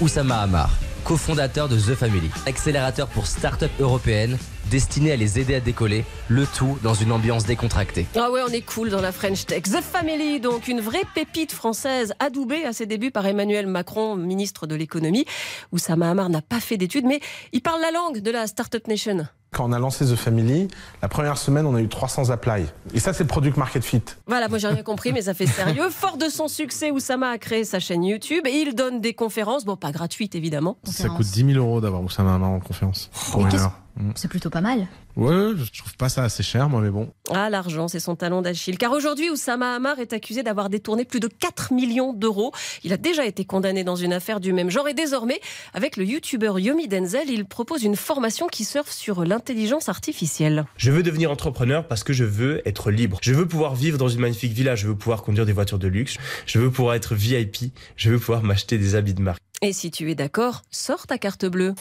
Oussama 0.00 0.36
Hamar, 0.42 0.70
cofondateur 1.02 1.68
de 1.68 1.76
The 1.76 1.96
Family, 1.96 2.30
accélérateur 2.46 3.08
pour 3.08 3.26
start-up 3.26 3.70
européennes 3.80 4.38
destiné 4.70 5.12
à 5.12 5.16
les 5.16 5.38
aider 5.38 5.54
à 5.54 5.60
décoller, 5.60 6.04
le 6.28 6.46
tout 6.46 6.78
dans 6.82 6.94
une 6.94 7.12
ambiance 7.12 7.44
décontractée. 7.44 8.06
Ah 8.16 8.30
ouais, 8.30 8.40
on 8.46 8.52
est 8.52 8.62
cool 8.62 8.90
dans 8.90 9.00
la 9.00 9.12
French 9.12 9.46
Tech. 9.46 9.62
The 9.62 9.80
Family, 9.80 10.40
donc 10.40 10.68
une 10.68 10.80
vraie 10.80 11.04
pépite 11.14 11.52
française 11.52 12.14
adoubée 12.18 12.64
à 12.64 12.72
ses 12.72 12.86
débuts 12.86 13.10
par 13.10 13.26
Emmanuel 13.26 13.66
Macron, 13.66 14.16
ministre 14.16 14.66
de 14.66 14.74
l'économie. 14.74 15.24
Oussama 15.72 16.10
Hamar 16.10 16.28
n'a 16.28 16.42
pas 16.42 16.60
fait 16.60 16.76
d'études, 16.76 17.06
mais 17.06 17.20
il 17.52 17.62
parle 17.62 17.80
la 17.80 17.90
langue 17.90 18.20
de 18.20 18.30
la 18.30 18.46
Startup 18.46 18.86
Nation. 18.88 19.26
Quand 19.54 19.66
on 19.68 19.72
a 19.72 19.78
lancé 19.78 20.04
The 20.04 20.16
Family, 20.16 20.66
la 21.00 21.08
première 21.08 21.38
semaine, 21.38 21.64
on 21.64 21.76
a 21.76 21.80
eu 21.80 21.88
300 21.88 22.30
apply. 22.30 22.64
Et 22.92 22.98
ça, 22.98 23.12
c'est 23.12 23.22
le 23.22 23.28
Product 23.28 23.56
Market 23.56 23.84
Fit. 23.84 24.02
Voilà, 24.26 24.48
moi 24.48 24.58
j'ai 24.58 24.66
rien 24.66 24.82
compris, 24.82 25.12
mais 25.12 25.22
ça 25.22 25.34
fait 25.34 25.46
sérieux. 25.46 25.88
Fort 25.90 26.16
de 26.16 26.28
son 26.28 26.48
succès, 26.48 26.90
Oussama 26.90 27.30
a 27.30 27.38
créé 27.38 27.62
sa 27.62 27.78
chaîne 27.78 28.02
YouTube 28.02 28.46
et 28.46 28.50
il 28.50 28.74
donne 28.74 29.00
des 29.00 29.14
conférences, 29.14 29.64
bon 29.64 29.76
pas 29.76 29.92
gratuites 29.92 30.34
évidemment. 30.34 30.76
Ça 30.82 31.08
coûte 31.08 31.26
10 31.26 31.52
000 31.52 31.64
euros 31.64 31.80
d'avoir 31.80 32.02
Oussama 32.02 32.34
Hamar 32.34 32.50
en 32.50 32.60
conférence. 32.60 33.10
Pour 33.30 33.46
Mm. 33.96 34.10
C'est 34.16 34.28
plutôt 34.28 34.50
pas 34.50 34.60
mal. 34.60 34.88
Ouais, 35.16 35.52
je 35.56 35.78
trouve 35.78 35.96
pas 35.96 36.08
ça 36.08 36.24
assez 36.24 36.42
cher, 36.42 36.68
moi, 36.68 36.80
mais 36.80 36.90
bon. 36.90 37.12
Ah, 37.32 37.48
l'argent, 37.48 37.86
c'est 37.86 38.00
son 38.00 38.16
talon 38.16 38.42
d'Achille. 38.42 38.76
Car 38.78 38.90
aujourd'hui, 38.92 39.30
Oussama 39.30 39.74
Hamar 39.74 40.00
est 40.00 40.12
accusé 40.12 40.42
d'avoir 40.42 40.68
détourné 40.68 41.04
plus 41.04 41.20
de 41.20 41.28
4 41.28 41.72
millions 41.72 42.12
d'euros. 42.12 42.52
Il 42.82 42.92
a 42.92 42.96
déjà 42.96 43.24
été 43.24 43.44
condamné 43.44 43.84
dans 43.84 43.94
une 43.94 44.12
affaire 44.12 44.40
du 44.40 44.52
même 44.52 44.70
genre. 44.70 44.88
Et 44.88 44.94
désormais, 44.94 45.40
avec 45.72 45.96
le 45.96 46.04
youtubeur 46.04 46.58
Yomi 46.58 46.88
Denzel, 46.88 47.30
il 47.30 47.44
propose 47.44 47.84
une 47.84 47.94
formation 47.94 48.48
qui 48.48 48.64
surfe 48.64 48.90
sur 48.90 49.24
l'intelligence 49.24 49.88
artificielle. 49.88 50.64
Je 50.76 50.90
veux 50.90 51.04
devenir 51.04 51.30
entrepreneur 51.30 51.86
parce 51.86 52.02
que 52.02 52.12
je 52.12 52.24
veux 52.24 52.66
être 52.66 52.90
libre. 52.90 53.18
Je 53.22 53.34
veux 53.34 53.46
pouvoir 53.46 53.76
vivre 53.76 53.98
dans 53.98 54.08
une 54.08 54.20
magnifique 54.20 54.52
villa. 54.52 54.74
Je 54.74 54.88
veux 54.88 54.96
pouvoir 54.96 55.22
conduire 55.22 55.46
des 55.46 55.52
voitures 55.52 55.78
de 55.78 55.88
luxe. 55.88 56.16
Je 56.46 56.58
veux 56.58 56.70
pouvoir 56.70 56.96
être 56.96 57.14
VIP. 57.14 57.72
Je 57.96 58.10
veux 58.10 58.18
pouvoir 58.18 58.42
m'acheter 58.42 58.78
des 58.78 58.96
habits 58.96 59.14
de 59.14 59.22
marque. 59.22 59.40
Et 59.62 59.72
si 59.72 59.92
tu 59.92 60.10
es 60.10 60.14
d'accord, 60.16 60.62
sors 60.70 61.06
ta 61.06 61.18
carte 61.18 61.46
bleue. 61.46 61.74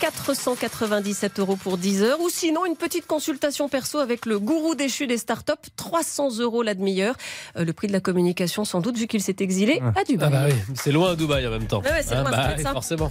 1497 0.00 1.40
euros 1.40 1.56
pour 1.56 1.78
10 1.78 2.02
heures 2.02 2.20
ou 2.20 2.28
sinon 2.28 2.66
une 2.66 2.76
petite 2.76 3.06
consultation 3.06 3.68
perso 3.68 3.98
avec 3.98 4.26
le 4.26 4.38
gourou 4.38 4.74
déchu 4.74 5.06
des 5.06 5.18
startups, 5.18 5.52
300 5.76 6.38
euros 6.40 6.62
la 6.62 6.74
demi-heure. 6.74 7.16
Euh, 7.56 7.64
le 7.64 7.72
prix 7.72 7.88
de 7.88 7.92
la 7.92 8.00
communication 8.00 8.64
sans 8.64 8.80
doute 8.80 8.98
vu 8.98 9.06
qu'il 9.06 9.22
s'est 9.22 9.36
exilé 9.40 9.80
à 9.94 10.04
Dubaï. 10.04 10.28
Ah 10.28 10.30
bah 10.30 10.46
oui, 10.48 10.74
c'est 10.74 10.92
loin 10.92 11.12
à 11.12 11.16
Dubaï 11.16 11.46
en 11.46 11.50
même 11.50 11.66
temps. 11.66 11.80
Ouais, 11.82 12.02
c'est 12.02 12.14
loin, 12.14 12.30
bah 12.30 12.54
oui, 12.56 12.62
forcément. 12.62 13.10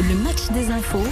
Le 0.00 0.14
match 0.16 0.48
des 0.52 0.70
infos 0.70 1.06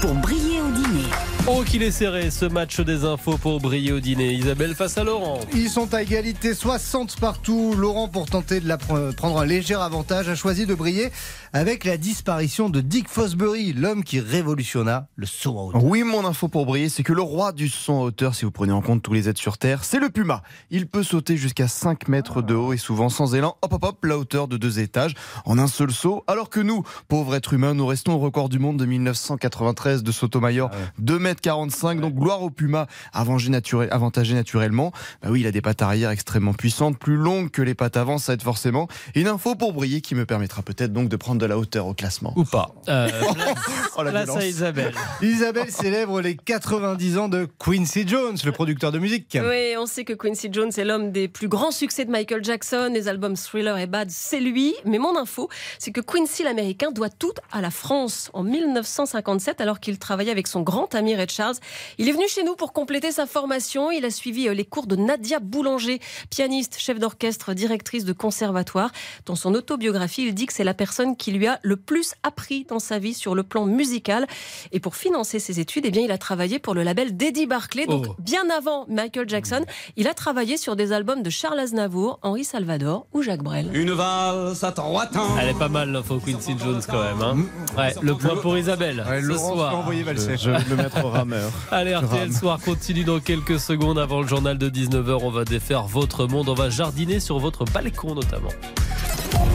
pour 0.00 0.14
briller 0.14 0.60
au 0.60 0.70
dîner. 0.70 1.08
Oh 1.50 1.62
qu'il 1.64 1.82
est 1.82 1.90
serré 1.90 2.30
ce 2.30 2.44
match 2.44 2.78
des 2.80 3.04
infos 3.06 3.38
pour 3.38 3.58
briller 3.58 3.92
au 3.92 4.00
dîner. 4.00 4.34
Isabelle 4.34 4.74
face 4.74 4.98
à 4.98 5.04
Laurent. 5.04 5.40
Ils 5.54 5.70
sont 5.70 5.94
à 5.94 6.02
égalité 6.02 6.52
60 6.52 7.18
partout. 7.18 7.74
Laurent, 7.74 8.08
pour 8.08 8.26
tenter 8.26 8.60
de 8.60 8.68
la 8.68 8.76
pre- 8.76 9.14
prendre 9.14 9.38
un 9.40 9.46
léger 9.46 9.74
avantage, 9.74 10.28
a 10.28 10.34
choisi 10.34 10.66
de 10.66 10.74
briller 10.74 11.10
avec 11.54 11.84
la 11.84 11.96
disparition 11.96 12.68
de 12.68 12.82
Dick 12.82 13.08
Fosbury, 13.08 13.72
l'homme 13.72 14.04
qui 14.04 14.20
révolutionna 14.20 15.08
le 15.16 15.24
saut 15.24 15.56
en 15.58 15.66
hauteur. 15.68 15.84
Oui, 15.84 16.02
mon 16.02 16.26
info 16.26 16.48
pour 16.48 16.66
briller, 16.66 16.90
c'est 16.90 17.02
que 17.02 17.14
le 17.14 17.22
roi 17.22 17.52
du 17.52 17.70
saut 17.70 17.94
en 17.94 18.02
hauteur, 18.02 18.34
si 18.34 18.44
vous 18.44 18.50
prenez 18.50 18.72
en 18.72 18.82
compte 18.82 19.02
tous 19.02 19.14
les 19.14 19.30
êtres 19.30 19.40
sur 19.40 19.56
Terre, 19.56 19.84
c'est 19.84 20.00
le 20.00 20.10
puma. 20.10 20.42
Il 20.70 20.86
peut 20.86 21.02
sauter 21.02 21.38
jusqu'à 21.38 21.66
5 21.66 22.08
mètres 22.08 22.42
de 22.42 22.54
haut 22.54 22.74
et 22.74 22.78
souvent 22.78 23.08
sans 23.08 23.34
élan, 23.34 23.56
hop 23.62 23.72
hop 23.72 23.84
hop, 23.84 24.04
la 24.04 24.18
hauteur 24.18 24.48
de 24.48 24.58
deux 24.58 24.80
étages, 24.80 25.14
en 25.46 25.58
un 25.58 25.66
seul 25.66 25.90
saut. 25.92 26.24
Alors 26.26 26.50
que 26.50 26.60
nous, 26.60 26.82
pauvres 27.08 27.34
êtres 27.34 27.54
humains, 27.54 27.72
nous 27.72 27.86
restons 27.86 28.12
au 28.12 28.18
record 28.18 28.50
du 28.50 28.58
monde 28.58 28.76
de 28.76 28.84
1993 28.84 30.02
de 30.02 30.12
Sotomayor, 30.12 30.70
2 30.98 31.18
mètres 31.18 31.37
45. 31.40 32.00
Donc 32.00 32.14
gloire 32.14 32.42
au 32.42 32.50
puma, 32.50 32.86
avantagé, 33.12 33.50
naturel- 33.50 33.88
avantagé 33.90 34.34
naturellement. 34.34 34.92
Bah 35.22 35.28
oui, 35.30 35.40
il 35.40 35.46
a 35.46 35.50
des 35.50 35.60
pattes 35.60 35.82
arrière 35.82 36.10
extrêmement 36.10 36.54
puissantes, 36.54 36.98
plus 36.98 37.16
longues 37.16 37.50
que 37.50 37.62
les 37.62 37.74
pattes 37.74 37.96
avant, 37.96 38.18
ça 38.18 38.32
aide 38.34 38.42
forcément. 38.42 38.88
Et 39.14 39.20
une 39.20 39.28
info 39.28 39.54
pour 39.54 39.72
briller 39.72 40.00
qui 40.00 40.14
me 40.14 40.26
permettra 40.26 40.62
peut-être 40.62 40.92
donc 40.92 41.08
de 41.08 41.16
prendre 41.16 41.40
de 41.40 41.46
la 41.46 41.56
hauteur 41.58 41.86
au 41.86 41.94
classement. 41.94 42.32
Ou 42.36 42.44
pas. 42.44 42.74
Euh, 42.88 43.08
Oh, 43.96 44.02
la 44.04 44.10
place 44.12 44.30
à 44.36 44.46
Isabelle. 44.46 44.94
Isabelle 45.22 45.70
célèbre 45.72 46.20
les 46.20 46.36
90 46.36 47.18
ans 47.18 47.28
de 47.28 47.48
Quincy 47.58 48.06
Jones, 48.06 48.36
le 48.44 48.52
producteur 48.52 48.92
de 48.92 48.98
musique. 49.00 49.36
Oui, 49.40 49.74
on 49.76 49.86
sait 49.86 50.04
que 50.04 50.12
Quincy 50.12 50.48
Jones 50.52 50.70
est 50.76 50.84
l'homme 50.84 51.10
des 51.10 51.26
plus 51.26 51.48
grands 51.48 51.72
succès 51.72 52.04
de 52.04 52.10
Michael 52.10 52.44
Jackson, 52.44 52.90
les 52.94 53.08
albums 53.08 53.36
Thriller 53.36 53.76
et 53.78 53.86
Bad, 53.88 54.10
c'est 54.10 54.38
lui. 54.40 54.74
Mais 54.84 54.98
mon 54.98 55.16
info, 55.18 55.48
c'est 55.80 55.90
que 55.90 56.00
Quincy 56.00 56.44
l'américain 56.44 56.92
doit 56.92 57.10
tout 57.10 57.32
à 57.50 57.60
la 57.60 57.70
France. 57.70 58.30
En 58.34 58.44
1957, 58.44 59.60
alors 59.60 59.80
qu'il 59.80 59.98
travaillait 59.98 60.30
avec 60.30 60.46
son 60.46 60.62
grand 60.62 60.94
ami 60.94 61.14
Charles, 61.30 61.56
il 61.98 62.08
est 62.08 62.12
venu 62.12 62.24
chez 62.28 62.42
nous 62.44 62.54
pour 62.56 62.72
compléter 62.72 63.12
sa 63.12 63.26
formation. 63.26 63.90
Il 63.90 64.04
a 64.04 64.10
suivi 64.10 64.48
euh, 64.48 64.54
les 64.54 64.64
cours 64.64 64.86
de 64.86 64.96
Nadia 64.96 65.38
Boulanger, 65.40 66.00
pianiste, 66.30 66.76
chef 66.78 66.98
d'orchestre, 66.98 67.54
directrice 67.54 68.04
de 68.04 68.12
conservatoire. 68.12 68.90
Dans 69.26 69.36
son 69.36 69.54
autobiographie, 69.54 70.24
il 70.26 70.34
dit 70.34 70.46
que 70.46 70.52
c'est 70.52 70.64
la 70.64 70.74
personne 70.74 71.16
qui 71.16 71.32
lui 71.32 71.46
a 71.46 71.58
le 71.62 71.76
plus 71.76 72.14
appris 72.22 72.64
dans 72.68 72.78
sa 72.78 72.98
vie 72.98 73.14
sur 73.14 73.34
le 73.34 73.42
plan 73.42 73.64
musical. 73.66 74.26
Et 74.72 74.80
pour 74.80 74.96
financer 74.96 75.38
ses 75.38 75.60
études, 75.60 75.84
eh 75.86 75.90
bien, 75.90 76.02
il 76.02 76.10
a 76.12 76.18
travaillé 76.18 76.58
pour 76.58 76.74
le 76.74 76.82
label 76.82 77.16
d'Eddie 77.16 77.46
Barclay. 77.46 77.86
Donc, 77.86 78.06
Oh. 78.08 78.14
bien 78.20 78.48
avant 78.50 78.86
Michael 78.88 79.28
Jackson, 79.28 79.64
il 79.96 80.06
a 80.08 80.14
travaillé 80.14 80.56
sur 80.56 80.76
des 80.76 80.92
albums 80.92 81.22
de 81.22 81.30
Charles 81.30 81.58
Aznavour, 81.58 82.18
Henri 82.22 82.44
Salvador 82.44 83.06
ou 83.12 83.22
Jacques 83.22 83.42
Brel. 83.42 83.70
Une 83.74 83.90
valse 83.92 84.62
à 84.64 84.72
trois 84.72 85.06
temps. 85.06 85.36
Elle 85.40 85.48
est 85.48 85.58
pas 85.58 85.68
mal 85.68 85.90
l'info 85.90 86.18
Quincy 86.24 86.54
Jones 86.58 86.80
quand 86.88 87.02
même. 87.02 87.22
hein. 87.22 87.36
Ouais, 87.76 87.94
le 88.00 88.14
point 88.14 88.36
pour 88.36 88.56
Isabelle 88.56 89.04
Ouais, 89.08 89.20
ce 89.20 89.26
Laurent, 89.26 89.54
soir. 89.54 89.84
je. 89.92 90.36
Je 90.36 90.50
vais 90.50 90.58
le 90.70 90.76
mettre 90.76 91.04
au 91.04 91.07
rameur. 91.08 91.50
Allez, 91.70 91.94
RTL 91.94 92.20
Rame. 92.20 92.32
Soir 92.32 92.58
continue 92.64 93.04
dans 93.04 93.20
quelques 93.20 93.58
secondes 93.58 93.98
avant 93.98 94.20
le 94.20 94.28
journal 94.28 94.58
de 94.58 94.68
19h. 94.68 95.18
On 95.22 95.30
va 95.30 95.44
défaire 95.44 95.84
votre 95.84 96.26
monde. 96.26 96.48
On 96.48 96.54
va 96.54 96.70
jardiner 96.70 97.20
sur 97.20 97.38
votre 97.38 97.64
balcon 97.64 98.14
notamment. 98.14 98.50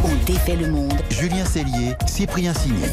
On 0.04 0.26
défait 0.26 0.56
le 0.56 0.70
monde. 0.70 0.94
Julien 1.10 1.46
Cellier, 1.46 1.94
Cyprien 2.08 2.54
Sini. 2.54 2.84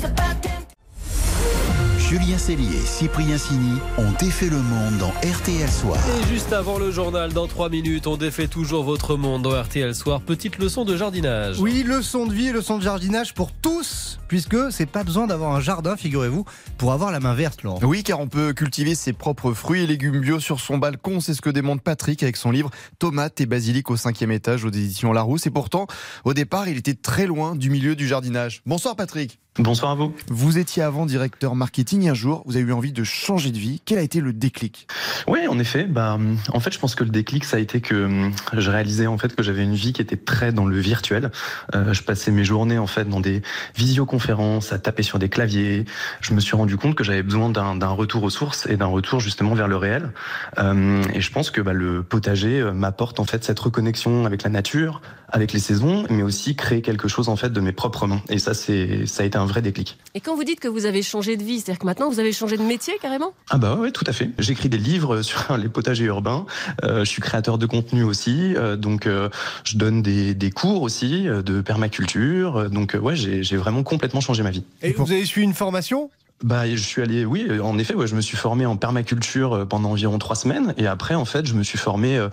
Julien 2.10 2.38
Cellier, 2.38 2.80
Cyprien 2.84 3.38
Sini 3.38 3.78
ont 3.96 4.10
défait 4.18 4.48
le 4.50 4.58
monde 4.58 4.98
dans 4.98 5.12
RTL 5.20 5.70
Soir. 5.70 5.96
Et 6.18 6.26
juste 6.26 6.52
avant 6.52 6.76
le 6.76 6.90
journal, 6.90 7.32
dans 7.32 7.46
3 7.46 7.68
minutes, 7.68 8.08
on 8.08 8.16
défait 8.16 8.48
toujours 8.48 8.82
votre 8.82 9.14
monde 9.14 9.42
dans 9.42 9.62
RTL 9.62 9.94
Soir. 9.94 10.20
Petite 10.20 10.58
leçon 10.58 10.84
de 10.84 10.96
jardinage. 10.96 11.60
Oui, 11.60 11.84
leçon 11.84 12.26
de 12.26 12.34
vie, 12.34 12.50
leçon 12.50 12.78
de 12.78 12.82
jardinage 12.82 13.32
pour 13.32 13.52
tous, 13.52 14.18
puisque 14.26 14.72
c'est 14.72 14.86
pas 14.86 15.04
besoin 15.04 15.28
d'avoir 15.28 15.54
un 15.54 15.60
jardin, 15.60 15.96
figurez-vous, 15.96 16.44
pour 16.78 16.92
avoir 16.92 17.12
la 17.12 17.20
main 17.20 17.34
verte, 17.34 17.62
Laurent. 17.62 17.78
Oui, 17.84 18.02
car 18.02 18.18
on 18.18 18.26
peut 18.26 18.54
cultiver 18.54 18.96
ses 18.96 19.12
propres 19.12 19.52
fruits 19.52 19.84
et 19.84 19.86
légumes 19.86 20.18
bio 20.18 20.40
sur 20.40 20.58
son 20.58 20.78
balcon. 20.78 21.20
C'est 21.20 21.34
ce 21.34 21.40
que 21.40 21.50
démontre 21.50 21.84
Patrick 21.84 22.24
avec 22.24 22.36
son 22.36 22.50
livre 22.50 22.70
Tomates 22.98 23.40
et 23.40 23.46
basilic 23.46 23.88
au 23.88 23.96
cinquième 23.96 24.32
étage 24.32 24.64
aux 24.64 24.70
éditions 24.70 25.12
Larousse. 25.12 25.46
Et 25.46 25.50
pourtant, 25.50 25.86
au 26.24 26.34
départ, 26.34 26.66
il 26.66 26.76
était 26.76 26.94
très 26.94 27.26
loin 27.26 27.54
du 27.54 27.70
milieu 27.70 27.94
du 27.94 28.08
jardinage. 28.08 28.62
Bonsoir 28.66 28.96
Patrick. 28.96 29.38
Bonsoir 29.60 29.90
à 29.90 29.94
vous. 29.94 30.14
Vous 30.28 30.56
étiez 30.56 30.82
avant 30.82 31.04
directeur 31.04 31.54
marketing 31.54 32.04
et 32.04 32.08
un 32.08 32.14
jour, 32.14 32.42
vous 32.46 32.56
avez 32.56 32.64
eu 32.64 32.72
envie 32.72 32.92
de 32.92 33.04
changer 33.04 33.50
de 33.50 33.58
vie. 33.58 33.82
Quel 33.84 33.98
a 33.98 34.02
été 34.02 34.22
le 34.22 34.32
déclic? 34.32 34.88
Oui, 35.28 35.40
en 35.46 35.58
effet. 35.58 35.84
Bah, 35.84 36.14
hum, 36.14 36.38
en 36.54 36.60
fait, 36.60 36.72
je 36.72 36.78
pense 36.78 36.94
que 36.94 37.04
le 37.04 37.10
déclic, 37.10 37.44
ça 37.44 37.58
a 37.58 37.60
été 37.60 37.82
que 37.82 38.06
hum, 38.06 38.32
je 38.56 38.70
réalisais 38.70 39.06
en 39.06 39.18
fait 39.18 39.36
que 39.36 39.42
j'avais 39.42 39.62
une 39.62 39.74
vie 39.74 39.92
qui 39.92 40.00
était 40.00 40.16
très 40.16 40.50
dans 40.50 40.64
le 40.64 40.78
virtuel. 40.78 41.30
Euh, 41.74 41.92
je 41.92 42.02
passais 42.02 42.30
mes 42.30 42.42
journées 42.42 42.78
en 42.78 42.86
fait 42.86 43.06
dans 43.06 43.20
des 43.20 43.42
visioconférences, 43.76 44.72
à 44.72 44.78
taper 44.78 45.02
sur 45.02 45.18
des 45.18 45.28
claviers. 45.28 45.84
Je 46.22 46.32
me 46.32 46.40
suis 46.40 46.56
rendu 46.56 46.78
compte 46.78 46.94
que 46.94 47.04
j'avais 47.04 47.22
besoin 47.22 47.50
d'un 47.50 47.88
retour 47.88 48.22
aux 48.22 48.30
sources 48.30 48.64
et 48.64 48.78
d'un 48.78 48.86
retour 48.86 49.20
justement 49.20 49.52
vers 49.52 49.68
le 49.68 49.76
réel. 49.76 50.12
Euh, 50.58 51.02
et 51.12 51.20
je 51.20 51.30
pense 51.30 51.50
que 51.50 51.60
bah, 51.60 51.74
le 51.74 52.02
potager 52.02 52.62
euh, 52.62 52.72
m'apporte 52.72 53.20
en 53.20 53.24
fait 53.24 53.44
cette 53.44 53.60
reconnexion 53.60 54.24
avec 54.24 54.42
la 54.42 54.48
nature, 54.48 55.02
avec 55.32 55.52
les 55.52 55.58
saisons, 55.58 56.04
mais 56.10 56.22
aussi 56.22 56.56
créer 56.56 56.82
quelque 56.82 57.08
chose 57.08 57.28
en 57.28 57.36
fait 57.36 57.50
de 57.52 57.60
mes 57.60 57.72
propres 57.72 58.06
mains. 58.06 58.22
Et 58.28 58.38
ça, 58.38 58.54
c'est 58.54 59.06
ça 59.06 59.22
a 59.22 59.26
été 59.26 59.38
un 59.38 59.46
vrai 59.46 59.62
déclic. 59.62 59.98
Et 60.14 60.20
quand 60.20 60.34
vous 60.36 60.44
dites 60.44 60.60
que 60.60 60.68
vous 60.68 60.86
avez 60.86 61.02
changé 61.02 61.36
de 61.36 61.42
vie, 61.42 61.60
c'est-à-dire 61.60 61.78
que 61.80 61.86
maintenant 61.86 62.08
vous 62.10 62.20
avez 62.20 62.32
changé 62.32 62.56
de 62.56 62.62
métier 62.62 62.94
carrément? 63.00 63.32
Ah 63.50 63.58
bah 63.58 63.76
ouais, 63.76 63.90
tout 63.90 64.04
à 64.06 64.12
fait. 64.12 64.30
J'écris 64.38 64.68
des 64.68 64.78
livres 64.78 65.22
sur 65.30 65.56
les 65.56 65.68
potagers 65.68 66.04
urbains. 66.06 66.46
Euh, 66.84 67.00
je 67.00 67.10
suis 67.10 67.22
créateur 67.22 67.58
de 67.58 67.66
contenu 67.66 68.02
aussi, 68.02 68.54
euh, 68.56 68.76
donc 68.76 69.06
euh, 69.06 69.28
je 69.64 69.76
donne 69.76 70.02
des, 70.02 70.34
des 70.34 70.50
cours 70.50 70.82
aussi 70.82 71.28
euh, 71.28 71.42
de 71.42 71.60
permaculture. 71.60 72.56
Euh, 72.56 72.68
Donc 72.68 72.94
euh, 72.94 72.98
ouais, 72.98 73.16
j'ai 73.16 73.42
j'ai 73.42 73.56
vraiment 73.56 73.82
complètement 73.82 74.20
changé 74.20 74.42
ma 74.42 74.50
vie. 74.50 74.64
Et 74.82 74.92
vous 74.92 75.10
avez 75.10 75.24
suivi 75.24 75.44
une 75.46 75.54
formation? 75.54 76.10
Bah, 76.42 76.66
je 76.68 76.76
suis 76.82 77.02
allé, 77.02 77.26
oui, 77.26 77.46
en 77.60 77.76
effet, 77.78 77.94
ouais, 77.94 78.06
je 78.06 78.14
me 78.16 78.22
suis 78.22 78.36
formé 78.36 78.64
en 78.64 78.76
permaculture 78.76 79.52
euh, 79.52 79.64
pendant 79.66 79.90
environ 79.90 80.18
trois 80.18 80.36
semaines, 80.36 80.72
et 80.78 80.86
après, 80.86 81.14
en 81.14 81.26
fait, 81.26 81.46
je 81.46 81.52
me 81.52 81.62
suis 81.62 81.76
formé 81.76 82.16
euh, 82.16 82.28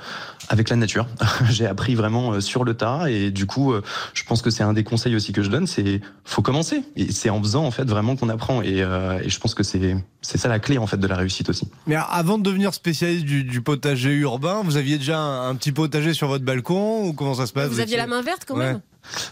avec 0.47 0.69
la 0.69 0.77
nature. 0.77 1.07
J'ai 1.49 1.65
appris 1.65 1.93
vraiment 1.93 2.31
euh, 2.31 2.39
sur 2.39 2.63
le 2.63 2.73
tas, 2.73 3.09
et 3.09 3.31
du 3.31 3.45
coup, 3.45 3.73
je 4.13 4.23
pense 4.23 4.41
que 4.41 4.49
c'est 4.49 4.63
un 4.63 4.71
des 4.73 4.85
conseils 4.85 5.15
aussi 5.15 5.33
que 5.33 5.43
je 5.43 5.49
donne, 5.49 5.67
c'est 5.67 5.99
faut 6.23 6.41
commencer, 6.41 6.83
et 6.95 7.11
c'est 7.11 7.29
en 7.29 7.41
faisant 7.41 7.65
en 7.65 7.71
fait 7.71 7.83
vraiment 7.83 8.15
qu'on 8.15 8.29
apprend, 8.29 8.61
et, 8.61 8.81
euh, 8.81 9.19
et 9.21 9.29
je 9.29 9.39
pense 9.39 9.53
que 9.53 9.63
c'est 9.63 9.97
c'est 10.21 10.37
ça 10.37 10.49
la 10.49 10.59
clé 10.59 10.77
en 10.77 10.87
fait 10.87 10.97
de 10.97 11.07
la 11.07 11.15
réussite 11.15 11.49
aussi. 11.49 11.69
Mais 11.85 11.95
avant 11.95 12.37
de 12.37 12.43
devenir 12.43 12.73
spécialiste 12.73 13.23
du, 13.25 13.43
du 13.43 13.61
potager 13.61 14.13
urbain, 14.13 14.61
vous 14.63 14.75
aviez 14.75 14.97
déjà 14.97 15.19
un, 15.19 15.49
un 15.49 15.55
petit 15.55 15.71
potager 15.71 16.13
sur 16.13 16.27
votre 16.27 16.43
balcon 16.43 17.05
ou 17.07 17.13
comment 17.13 17.33
ça 17.35 17.45
se 17.45 17.53
passe? 17.53 17.69
Vous 17.69 17.79
aviez 17.79 17.95
la 17.97 18.07
main 18.07 18.21
verte 18.21 18.43
quand 18.45 18.57
Ouais. 18.57 18.75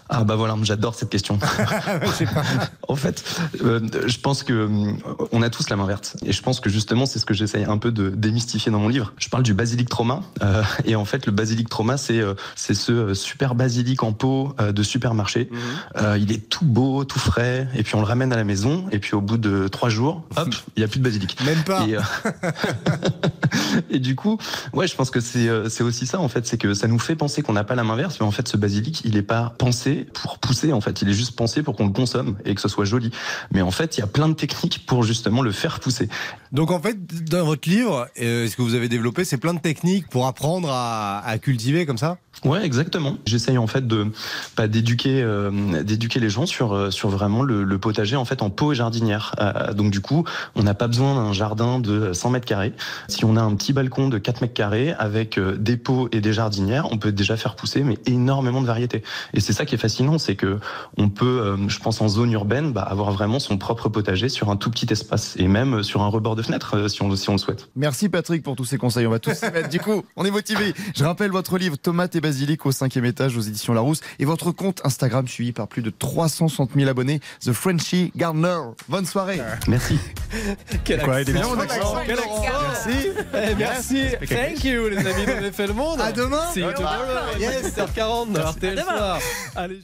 Ah 0.09 0.23
bah 0.23 0.35
voilà, 0.35 0.55
j'adore 0.63 0.95
cette 0.95 1.09
question. 1.09 1.39
en 2.87 2.95
fait, 2.95 3.23
euh, 3.63 3.79
je 4.05 4.17
pense 4.19 4.43
que 4.43 4.53
euh, 4.53 4.91
on 5.31 5.41
a 5.41 5.49
tous 5.49 5.69
la 5.69 5.75
main 5.75 5.85
verte, 5.85 6.17
et 6.25 6.31
je 6.31 6.41
pense 6.41 6.59
que 6.59 6.69
justement 6.69 7.05
c'est 7.05 7.19
ce 7.19 7.25
que 7.25 7.33
j'essaye 7.33 7.65
un 7.65 7.77
peu 7.77 7.91
de 7.91 8.09
démystifier 8.09 8.71
dans 8.71 8.79
mon 8.79 8.89
livre. 8.89 9.13
Je 9.17 9.29
parle 9.29 9.43
du 9.43 9.53
basilic 9.53 9.89
trauma, 9.89 10.21
euh, 10.41 10.63
et 10.85 10.95
en 10.95 11.05
fait 11.05 11.25
le 11.25 11.31
basilic 11.31 11.69
trauma 11.69 11.97
c'est 11.97 12.21
c'est 12.55 12.73
ce 12.73 13.13
super 13.13 13.55
basilic 13.55 14.03
en 14.03 14.13
pot 14.13 14.55
de 14.59 14.83
supermarché. 14.83 15.49
Euh, 15.97 16.17
il 16.19 16.31
est 16.31 16.49
tout 16.49 16.65
beau, 16.65 17.03
tout 17.03 17.19
frais, 17.19 17.67
et 17.75 17.83
puis 17.83 17.95
on 17.95 17.99
le 17.99 18.05
ramène 18.05 18.31
à 18.33 18.35
la 18.35 18.43
maison, 18.43 18.85
et 18.91 18.99
puis 18.99 19.15
au 19.15 19.21
bout 19.21 19.37
de 19.37 19.67
trois 19.67 19.89
jours, 19.89 20.23
hop, 20.35 20.53
il 20.75 20.81
y 20.81 20.83
a 20.83 20.87
plus 20.87 20.99
de 20.99 21.03
basilic. 21.03 21.37
Même 21.45 21.63
pas. 21.63 21.85
Et, 21.87 21.97
et 23.95 23.99
du 23.99 24.15
coup, 24.15 24.37
ouais, 24.73 24.87
je 24.87 24.95
pense 24.95 25.09
que 25.09 25.19
c'est 25.19 25.49
c'est 25.69 25.83
aussi 25.83 26.05
ça 26.05 26.19
en 26.19 26.27
fait, 26.27 26.45
c'est 26.45 26.57
que 26.57 26.73
ça 26.73 26.87
nous 26.87 26.99
fait 26.99 27.15
penser 27.15 27.41
qu'on 27.41 27.53
n'a 27.53 27.63
pas 27.63 27.75
la 27.75 27.83
main 27.83 27.95
verte, 27.95 28.17
mais 28.19 28.25
en 28.25 28.31
fait 28.31 28.47
ce 28.47 28.57
basilic, 28.57 29.01
il 29.05 29.17
est 29.17 29.21
pas 29.21 29.53
pour 30.13 30.39
pousser 30.39 30.73
en 30.73 30.81
fait, 30.81 31.01
il 31.01 31.09
est 31.09 31.13
juste 31.13 31.35
pensé 31.35 31.63
pour 31.63 31.75
qu'on 31.75 31.87
le 31.87 31.93
consomme 31.93 32.37
et 32.45 32.55
que 32.55 32.61
ce 32.61 32.67
soit 32.67 32.85
joli. 32.85 33.11
Mais 33.51 33.61
en 33.61 33.71
fait, 33.71 33.97
il 33.97 34.01
y 34.01 34.03
a 34.03 34.07
plein 34.07 34.29
de 34.29 34.33
techniques 34.33 34.85
pour 34.85 35.03
justement 35.03 35.41
le 35.41 35.51
faire 35.51 35.79
pousser. 35.79 36.09
Donc 36.55 36.71
en 36.71 36.79
fait, 36.79 36.97
dans 37.29 37.43
votre 37.43 37.67
livre, 37.67 38.07
euh, 38.21 38.47
ce 38.47 38.55
que 38.55 38.61
vous 38.61 38.75
avez 38.75 38.87
développé, 38.87 39.25
c'est 39.25 39.37
plein 39.37 39.53
de 39.53 39.59
techniques 39.59 40.07
pour 40.07 40.25
apprendre 40.25 40.69
à, 40.71 41.37
cultiver 41.41 41.85
comme 41.85 41.97
ça? 41.97 42.17
Ouais, 42.45 42.65
exactement. 42.65 43.17
J'essaye 43.25 43.57
en 43.57 43.67
fait 43.67 43.85
de 43.85 44.07
pas 44.55 44.69
d'éduquer 44.69 45.21
euh, 45.21 45.83
d'éduquer 45.83 46.19
les 46.19 46.29
gens 46.29 46.45
sur 46.45 46.73
euh, 46.73 46.91
sur 46.91 47.09
vraiment 47.09 47.43
le, 47.43 47.63
le 47.63 47.77
potager 47.77 48.15
en 48.15 48.23
fait 48.25 48.41
en 48.41 48.49
pot 48.49 48.71
et 48.71 48.75
jardinière. 48.75 49.35
Euh, 49.39 49.73
donc 49.73 49.91
du 49.91 49.99
coup, 49.99 50.23
on 50.55 50.63
n'a 50.63 50.73
pas 50.73 50.87
besoin 50.87 51.15
d'un 51.15 51.33
jardin 51.33 51.79
de 51.79 52.13
100 52.13 52.29
mètres 52.29 52.45
carrés. 52.45 52.73
Si 53.07 53.25
on 53.25 53.35
a 53.35 53.41
un 53.41 53.55
petit 53.55 53.73
balcon 53.73 54.07
de 54.07 54.17
4 54.17 54.41
mètres 54.41 54.53
carrés 54.53 54.93
avec 54.97 55.37
euh, 55.37 55.57
des 55.57 55.77
pots 55.77 56.07
et 56.11 56.21
des 56.21 56.33
jardinières, 56.33 56.91
on 56.91 56.97
peut 56.97 57.11
déjà 57.11 57.35
faire 57.37 57.55
pousser 57.55 57.83
mais 57.83 57.97
énormément 58.05 58.61
de 58.61 58.67
variétés. 58.67 59.03
Et 59.33 59.39
c'est 59.39 59.53
ça 59.53 59.65
qui 59.65 59.75
est 59.75 59.79
fascinant, 59.79 60.17
c'est 60.17 60.35
que 60.35 60.59
on 60.97 61.09
peut, 61.09 61.25
euh, 61.25 61.57
je 61.67 61.79
pense 61.79 62.01
en 62.01 62.07
zone 62.07 62.31
urbaine, 62.31 62.71
bah, 62.71 62.81
avoir 62.81 63.11
vraiment 63.11 63.39
son 63.39 63.57
propre 63.57 63.89
potager 63.89 64.29
sur 64.29 64.49
un 64.49 64.55
tout 64.55 64.71
petit 64.71 64.87
espace 64.91 65.35
et 65.37 65.47
même 65.47 65.83
sur 65.83 66.01
un 66.01 66.07
rebord 66.07 66.35
de 66.35 66.44
fenêtre 66.45 66.77
euh, 66.77 66.87
si 66.87 67.01
on 67.01 67.15
si 67.15 67.29
on 67.29 67.33
le 67.33 67.37
souhaite. 67.37 67.69
Merci 67.75 68.09
Patrick 68.09 68.43
pour 68.43 68.55
tous 68.55 68.65
ces 68.65 68.77
conseils. 68.77 69.05
On 69.07 69.11
va 69.11 69.19
tous 69.19 69.33
s'y 69.33 69.45
mettre. 69.51 69.69
Du 69.69 69.79
coup, 69.79 70.03
on 70.15 70.25
est 70.25 70.31
motivé. 70.31 70.73
Je 70.95 71.03
rappelle 71.03 71.31
votre 71.31 71.57
livre 71.57 71.77
Tomates 71.77 72.15
et 72.15 72.21
basilic 72.21 72.65
au 72.65 72.71
cinquième 72.71 73.05
étage 73.05 73.37
aux 73.37 73.41
éditions 73.41 73.73
Larousse 73.73 74.01
et 74.19 74.25
votre 74.25 74.51
compte 74.51 74.81
Instagram 74.83 75.27
suivi 75.27 75.51
par 75.51 75.67
plus 75.67 75.81
de 75.81 75.89
360 75.89 76.71
000 76.75 76.89
abonnés, 76.89 77.19
The 77.43 77.51
Frenchy 77.53 78.11
Gardener. 78.15 78.57
Bonne 78.89 79.05
soirée. 79.05 79.41
Merci. 79.67 79.99
Quel 80.83 81.01
Quoi, 81.01 81.15
accent, 81.15 81.31
bien. 81.31 81.43
Quel 82.05 82.19
accent 82.19 82.43
Merci. 82.67 83.07
Eh, 83.33 83.55
Merci. 83.55 84.03
Thank 84.27 84.63
you, 84.63 84.89
les 84.89 84.97
amis. 84.97 85.25
On 85.39 85.45
a 85.45 85.51
fait 85.51 85.67
le 85.67 85.73
monde. 85.73 86.01
À 86.01 86.11
demain. 86.11 86.43
Tomorrow. 86.53 87.39
Yes. 87.39 87.75
7h40 87.75 88.31
dans 88.31 88.51
RTL 88.51 88.79
À 88.79 88.81
demain. 88.81 89.17
Allez. 89.55 89.81